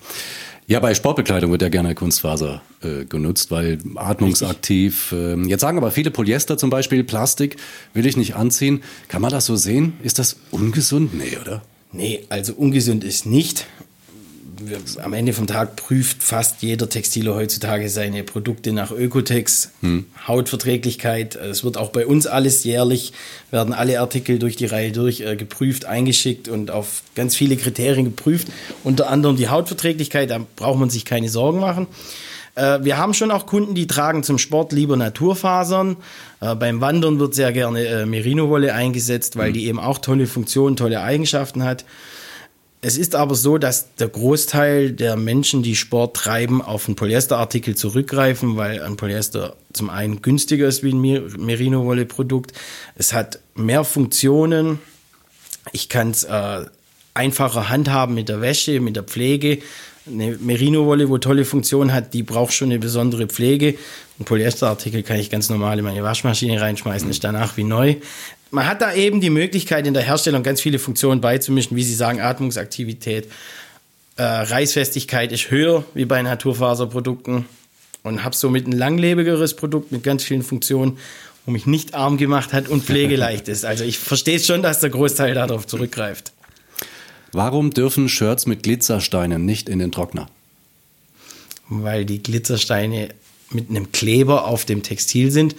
Ja, 0.68 0.80
bei 0.80 0.94
Sportbekleidung 0.94 1.52
wird 1.52 1.64
ja 1.64 1.70
gerne 1.70 1.96
Kunstfaser 1.96 2.62
äh, 2.82 3.04
genutzt, 3.06 3.52
weil 3.52 3.80
atmungsaktiv. 3.96 5.12
Äh, 5.12 5.36
jetzt 5.48 5.62
sagen 5.62 5.78
aber 5.78 5.92
viele 5.92 6.12
Polyester 6.12 6.58
zum 6.58 6.70
Beispiel, 6.70 7.04
Plastik 7.04 7.58
will 7.94 8.06
ich 8.06 8.16
nicht 8.16 8.36
anziehen. 8.36 8.84
Kann 9.10 9.22
man 9.22 9.32
das 9.32 9.48
so 9.48 9.58
sehen? 9.58 9.94
Ist 10.02 10.20
das 10.20 10.38
ungesund? 10.52 11.14
Nee, 11.14 11.38
oder? 11.42 11.62
Nee, 11.92 12.26
also 12.30 12.54
ungesund 12.54 13.04
ist 13.04 13.26
nicht 13.26 13.66
am 15.02 15.14
Ende 15.14 15.34
vom 15.34 15.48
Tag 15.48 15.76
prüft 15.76 16.24
fast 16.24 16.62
jeder 16.62 16.90
Textiler 16.90 17.36
heutzutage 17.36 17.90
seine 17.90 18.24
Produkte 18.24 18.72
nach 18.72 18.92
Ökotex, 18.92 19.72
hm. 19.82 20.06
Hautverträglichkeit. 20.28 21.36
Es 21.36 21.64
wird 21.64 21.78
auch 21.78 21.90
bei 21.90 22.06
uns 22.06 22.28
alles 22.28 22.64
jährlich, 22.64 23.14
werden 23.52 23.74
alle 23.74 24.00
Artikel 24.00 24.40
durch 24.40 24.56
die 24.56 24.66
Reihe 24.66 24.92
durch 24.92 25.22
äh, 25.22 25.36
geprüft, 25.36 25.86
eingeschickt 25.86 26.48
und 26.48 26.72
auf 26.72 27.04
ganz 27.16 27.36
viele 27.36 27.58
Kriterien 27.58 28.06
geprüft. 28.06 28.48
Unter 28.84 29.10
anderem 29.10 29.36
die 29.36 29.50
Hautverträglichkeit, 29.50 30.30
da 30.30 30.40
braucht 30.56 30.80
man 30.80 30.90
sich 30.90 31.06
keine 31.06 31.30
Sorgen 31.30 31.60
machen. 31.60 31.88
Äh, 32.56 32.80
wir 32.84 32.98
haben 32.98 33.14
schon 33.14 33.32
auch 33.32 33.46
Kunden, 33.46 33.76
die 33.76 33.88
tragen 33.88 34.24
zum 34.24 34.38
Sport 34.38 34.72
lieber 34.72 34.98
Naturfasern. 34.98 35.98
Äh, 36.42 36.56
beim 36.56 36.82
Wandern 36.82 37.20
wird 37.20 37.34
sehr 37.34 37.52
gerne 37.52 37.86
äh, 37.86 38.06
Merino-Wolle 38.06 38.74
eingesetzt, 38.74 39.38
weil 39.38 39.48
hm. 39.48 39.54
die 39.54 39.68
eben 39.68 39.80
auch 39.80 40.00
tolle 40.00 40.28
Funktionen, 40.28 40.76
tolle 40.76 41.02
Eigenschaften 41.02 41.64
hat. 41.64 41.86
Es 42.84 42.98
ist 42.98 43.14
aber 43.14 43.36
so, 43.36 43.60
dass 43.60 43.94
der 43.96 44.08
Großteil 44.08 44.92
der 44.92 45.16
Menschen, 45.16 45.62
die 45.62 45.76
Sport 45.76 46.16
treiben, 46.16 46.64
auf 46.64 46.88
einen 46.88 46.96
Polyesterartikel 46.96 47.76
zurückgreifen, 47.76 48.58
weil 48.58 48.82
ein 48.82 48.98
Polyester 48.98 49.56
zum 49.72 49.92
einen 49.92 50.24
günstiger 50.24 50.68
ist 50.68 50.82
wie 50.82 50.92
ein 50.92 51.00
Merino-Wolle-Produkt. 51.00 52.54
Es 52.96 53.14
hat 53.14 53.40
mehr 53.54 53.84
Funktionen. 53.84 54.80
Ich 55.72 55.90
kann 55.90 56.10
es 56.10 56.24
äh, 56.24 56.66
einfacher 57.14 57.70
handhaben 57.70 58.16
mit 58.16 58.30
der 58.30 58.42
Wäsche, 58.42 58.80
mit 58.80 58.96
der 58.96 59.04
Pflege. 59.04 59.60
Eine 60.08 60.38
Merino-Wolle, 60.38 61.08
wo 61.10 61.20
tolle 61.20 61.46
Funktionen 61.46 61.94
hat, 61.94 62.16
die 62.16 62.24
braucht 62.24 62.54
schon 62.54 62.72
eine 62.72 62.80
besondere 62.80 63.28
Pflege. 63.28 63.76
Ein 64.20 64.26
Polyesterartikel 64.26 65.04
kann 65.04 65.20
ich 65.20 65.30
ganz 65.30 65.50
normal 65.50 65.78
in 65.78 65.86
meine 65.86 66.02
Waschmaschine 66.02 66.60
reinschmeißen, 66.60 67.08
ist 67.12 67.24
danach 67.24 67.58
wie 67.58 67.64
neu 67.64 67.98
man 68.52 68.68
hat 68.68 68.82
da 68.82 68.94
eben 68.94 69.22
die 69.22 69.30
Möglichkeit, 69.30 69.88
in 69.88 69.94
der 69.94 70.04
Herstellung 70.04 70.44
ganz 70.44 70.62
viele 70.62 70.78
Funktionen 70.78 71.22
beizumischen, 71.22 71.76
wie 71.78 71.84
Sie 71.84 71.96
sagen, 71.96 72.20
Atmungsaktivität. 72.20 73.28
Äh, 74.18 74.24
Reißfestigkeit 74.24 75.32
ist 75.32 75.50
höher 75.50 75.84
wie 75.94 76.06
bei 76.06 76.22
Naturfaserprodukten 76.22 77.46
und 78.04 78.24
habe 78.24 78.36
somit 78.36 78.68
ein 78.68 78.74
langlebigeres 78.74 79.56
Produkt 79.56 79.92
mit 79.92 80.04
ganz 80.04 80.24
vielen 80.24 80.44
Funktionen, 80.44 80.98
wo 81.46 81.52
mich 81.52 81.66
nicht 81.66 81.96
arm 81.96 82.18
gemacht 82.18 82.54
hat 82.54 82.68
und 82.68 82.84
pflegeleicht 82.84 83.48
ist. 83.48 83.66
Also 83.66 83.84
ich 83.84 83.98
verstehe 83.98 84.40
schon, 84.40 84.62
dass 84.62 84.80
der 84.80 84.90
Großteil 84.90 85.34
darauf 85.34 85.66
zurückgreift. 85.66 86.34
Warum 87.32 87.72
dürfen 87.72 88.10
Shirts 88.10 88.46
mit 88.46 88.64
Glitzersteinen 88.64 89.46
nicht 89.46 89.70
in 89.70 89.80
den 89.80 89.92
Trockner? 89.92 90.28
Weil 91.70 92.04
die 92.04 92.22
Glitzersteine 92.22 93.10
mit 93.50 93.70
einem 93.70 93.94
Kleber 93.94 94.46
auf 94.46 94.66
dem 94.66 94.84
Textil 94.84 95.32
sind 95.32 95.56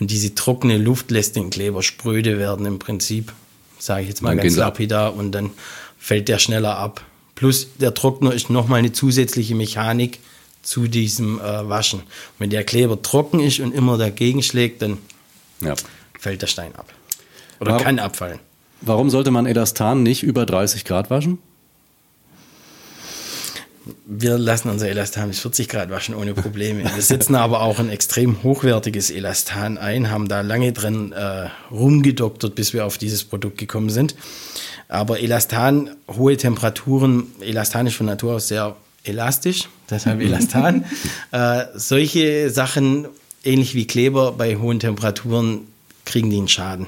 und 0.00 0.10
diese 0.10 0.34
trockene 0.34 0.78
Luft 0.78 1.10
lässt 1.10 1.36
den 1.36 1.50
Kleber 1.50 1.82
spröde 1.82 2.38
werden 2.38 2.66
im 2.66 2.78
Prinzip, 2.78 3.32
sage 3.78 4.02
ich 4.02 4.08
jetzt 4.08 4.22
mal 4.22 4.34
dann 4.34 4.44
ganz 4.44 4.56
lapidar, 4.56 5.14
und 5.14 5.32
dann 5.32 5.50
fällt 5.98 6.28
der 6.28 6.38
schneller 6.38 6.76
ab. 6.76 7.04
Plus 7.34 7.68
der 7.78 7.94
Trockner 7.94 8.32
ist 8.32 8.50
nochmal 8.50 8.80
eine 8.80 8.92
zusätzliche 8.92 9.54
Mechanik 9.54 10.18
zu 10.62 10.88
diesem 10.88 11.38
äh, 11.38 11.68
Waschen. 11.68 12.00
Und 12.00 12.06
wenn 12.38 12.50
der 12.50 12.64
Kleber 12.64 13.00
trocken 13.00 13.40
ist 13.40 13.60
und 13.60 13.72
immer 13.72 13.98
dagegen 13.98 14.42
schlägt, 14.42 14.82
dann 14.82 14.98
ja. 15.60 15.74
fällt 16.18 16.42
der 16.42 16.46
Stein 16.46 16.74
ab. 16.76 16.92
Oder 17.60 17.72
warum, 17.72 17.84
kann 17.84 17.98
abfallen. 17.98 18.38
Warum 18.80 19.10
sollte 19.10 19.30
man 19.30 19.46
Elastan 19.46 20.02
nicht 20.02 20.22
über 20.22 20.46
30 20.46 20.84
Grad 20.84 21.10
waschen? 21.10 21.38
Wir 24.06 24.38
lassen 24.38 24.68
unser 24.68 24.88
Elastan 24.88 25.28
bis 25.28 25.40
40 25.40 25.68
Grad 25.68 25.90
waschen 25.90 26.14
ohne 26.14 26.34
Probleme. 26.34 26.84
Wir 26.94 27.02
setzen 27.02 27.34
aber 27.34 27.62
auch 27.62 27.78
ein 27.78 27.88
extrem 27.88 28.42
hochwertiges 28.42 29.10
Elastan 29.10 29.78
ein, 29.78 30.10
haben 30.10 30.28
da 30.28 30.42
lange 30.42 30.72
drin 30.72 31.12
äh, 31.12 31.48
rumgedoktert, 31.70 32.54
bis 32.54 32.72
wir 32.72 32.84
auf 32.84 32.98
dieses 32.98 33.24
Produkt 33.24 33.58
gekommen 33.58 33.90
sind. 33.90 34.14
Aber 34.88 35.20
Elastan, 35.20 35.90
hohe 36.08 36.36
Temperaturen, 36.36 37.28
Elastan 37.40 37.86
ist 37.86 37.94
von 37.94 38.06
Natur 38.06 38.34
aus 38.34 38.48
sehr 38.48 38.76
elastisch, 39.04 39.68
deshalb 39.88 40.20
Elastan. 40.20 40.84
äh, 41.32 41.64
solche 41.74 42.50
Sachen, 42.50 43.08
ähnlich 43.44 43.74
wie 43.74 43.86
Kleber 43.86 44.32
bei 44.32 44.56
hohen 44.56 44.80
Temperaturen, 44.80 45.68
kriegen 46.04 46.28
die 46.28 46.38
einen 46.38 46.48
Schaden, 46.48 46.86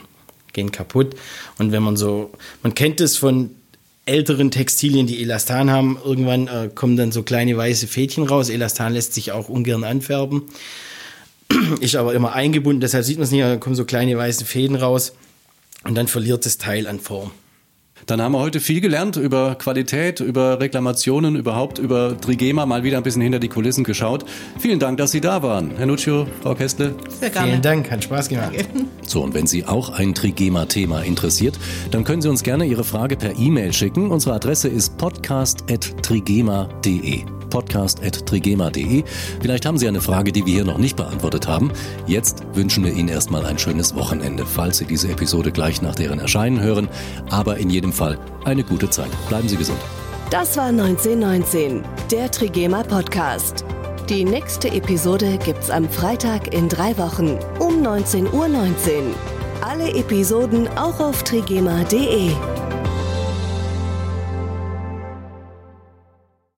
gehen 0.52 0.72
kaputt. 0.72 1.14
Und 1.58 1.72
wenn 1.72 1.82
man 1.82 1.96
so, 1.96 2.32
man 2.62 2.74
kennt 2.74 3.00
es 3.00 3.16
von 3.16 3.50
älteren 4.04 4.50
Textilien, 4.50 5.06
die 5.06 5.22
Elastan 5.22 5.70
haben, 5.70 5.98
irgendwann 6.04 6.48
äh, 6.48 6.70
kommen 6.74 6.96
dann 6.96 7.12
so 7.12 7.22
kleine 7.22 7.56
weiße 7.56 7.86
Fädchen 7.86 8.24
raus. 8.24 8.48
Elastan 8.48 8.92
lässt 8.92 9.14
sich 9.14 9.32
auch 9.32 9.48
ungern 9.48 9.84
anfärben. 9.84 10.42
Ist 11.80 11.96
aber 11.96 12.14
immer 12.14 12.32
eingebunden, 12.32 12.80
deshalb 12.80 13.04
sieht 13.04 13.18
man 13.18 13.24
es 13.24 13.30
nicht, 13.30 13.42
da 13.42 13.56
kommen 13.56 13.76
so 13.76 13.84
kleine 13.84 14.16
weiße 14.16 14.44
Fäden 14.44 14.76
raus 14.76 15.12
und 15.84 15.94
dann 15.94 16.08
verliert 16.08 16.46
das 16.46 16.58
Teil 16.58 16.86
an 16.86 16.98
Form. 17.00 17.30
Dann 18.06 18.20
haben 18.20 18.32
wir 18.32 18.40
heute 18.40 18.60
viel 18.60 18.80
gelernt 18.80 19.16
über 19.16 19.54
Qualität, 19.54 20.20
über 20.20 20.60
Reklamationen, 20.60 21.36
überhaupt 21.36 21.78
über 21.78 22.20
Trigema, 22.20 22.66
mal 22.66 22.82
wieder 22.82 22.96
ein 22.96 23.02
bisschen 23.02 23.22
hinter 23.22 23.38
die 23.38 23.48
Kulissen 23.48 23.84
geschaut. 23.84 24.24
Vielen 24.58 24.78
Dank, 24.78 24.98
dass 24.98 25.12
Sie 25.12 25.20
da 25.20 25.42
waren. 25.42 25.72
Herr 25.76 25.86
Nuccio, 25.86 26.26
Frau 26.42 26.54
Kestle. 26.54 26.94
Sehr 27.08 27.30
gerne. 27.30 27.48
Vielen 27.48 27.62
Dank, 27.62 27.90
hat 27.90 28.04
Spaß 28.04 28.28
gemacht. 28.28 28.52
So, 29.06 29.22
und 29.22 29.34
wenn 29.34 29.46
Sie 29.46 29.64
auch 29.64 29.90
ein 29.90 30.14
Trigema-Thema 30.14 31.02
interessiert, 31.02 31.58
dann 31.90 32.04
können 32.04 32.22
Sie 32.22 32.28
uns 32.28 32.42
gerne 32.42 32.64
Ihre 32.64 32.84
Frage 32.84 33.16
per 33.16 33.38
E-Mail 33.38 33.72
schicken. 33.72 34.10
Unsere 34.10 34.34
Adresse 34.34 34.68
ist 34.68 34.96
podcast.trigema.de 34.96 37.41
podcast.trigema.de. 37.52 39.04
Vielleicht 39.40 39.66
haben 39.66 39.76
Sie 39.76 39.86
eine 39.86 40.00
Frage, 40.00 40.32
die 40.32 40.46
wir 40.46 40.54
hier 40.54 40.64
noch 40.64 40.78
nicht 40.78 40.96
beantwortet 40.96 41.46
haben. 41.46 41.70
Jetzt 42.06 42.42
wünschen 42.54 42.82
wir 42.84 42.92
Ihnen 42.92 43.08
erstmal 43.08 43.44
ein 43.44 43.58
schönes 43.58 43.94
Wochenende, 43.94 44.46
falls 44.46 44.78
Sie 44.78 44.86
diese 44.86 45.10
Episode 45.10 45.52
gleich 45.52 45.82
nach 45.82 45.94
deren 45.94 46.18
Erscheinen 46.18 46.60
hören. 46.60 46.88
Aber 47.30 47.58
in 47.58 47.68
jedem 47.68 47.92
Fall 47.92 48.18
eine 48.44 48.64
gute 48.64 48.88
Zeit. 48.88 49.10
Bleiben 49.28 49.48
Sie 49.48 49.56
gesund. 49.56 49.78
Das 50.30 50.56
war 50.56 50.68
1919, 50.68 51.82
der 52.10 52.30
Trigema 52.30 52.82
Podcast. 52.82 53.66
Die 54.08 54.24
nächste 54.24 54.68
Episode 54.68 55.38
gibt's 55.44 55.68
am 55.68 55.88
Freitag 55.88 56.54
in 56.54 56.68
drei 56.68 56.96
Wochen 56.96 57.38
um 57.60 57.86
19.19 57.86 58.32
Uhr. 58.32 58.44
Alle 59.60 59.94
Episoden 59.94 60.68
auch 60.76 60.98
auf 61.00 61.22
trigema.de. 61.22 62.30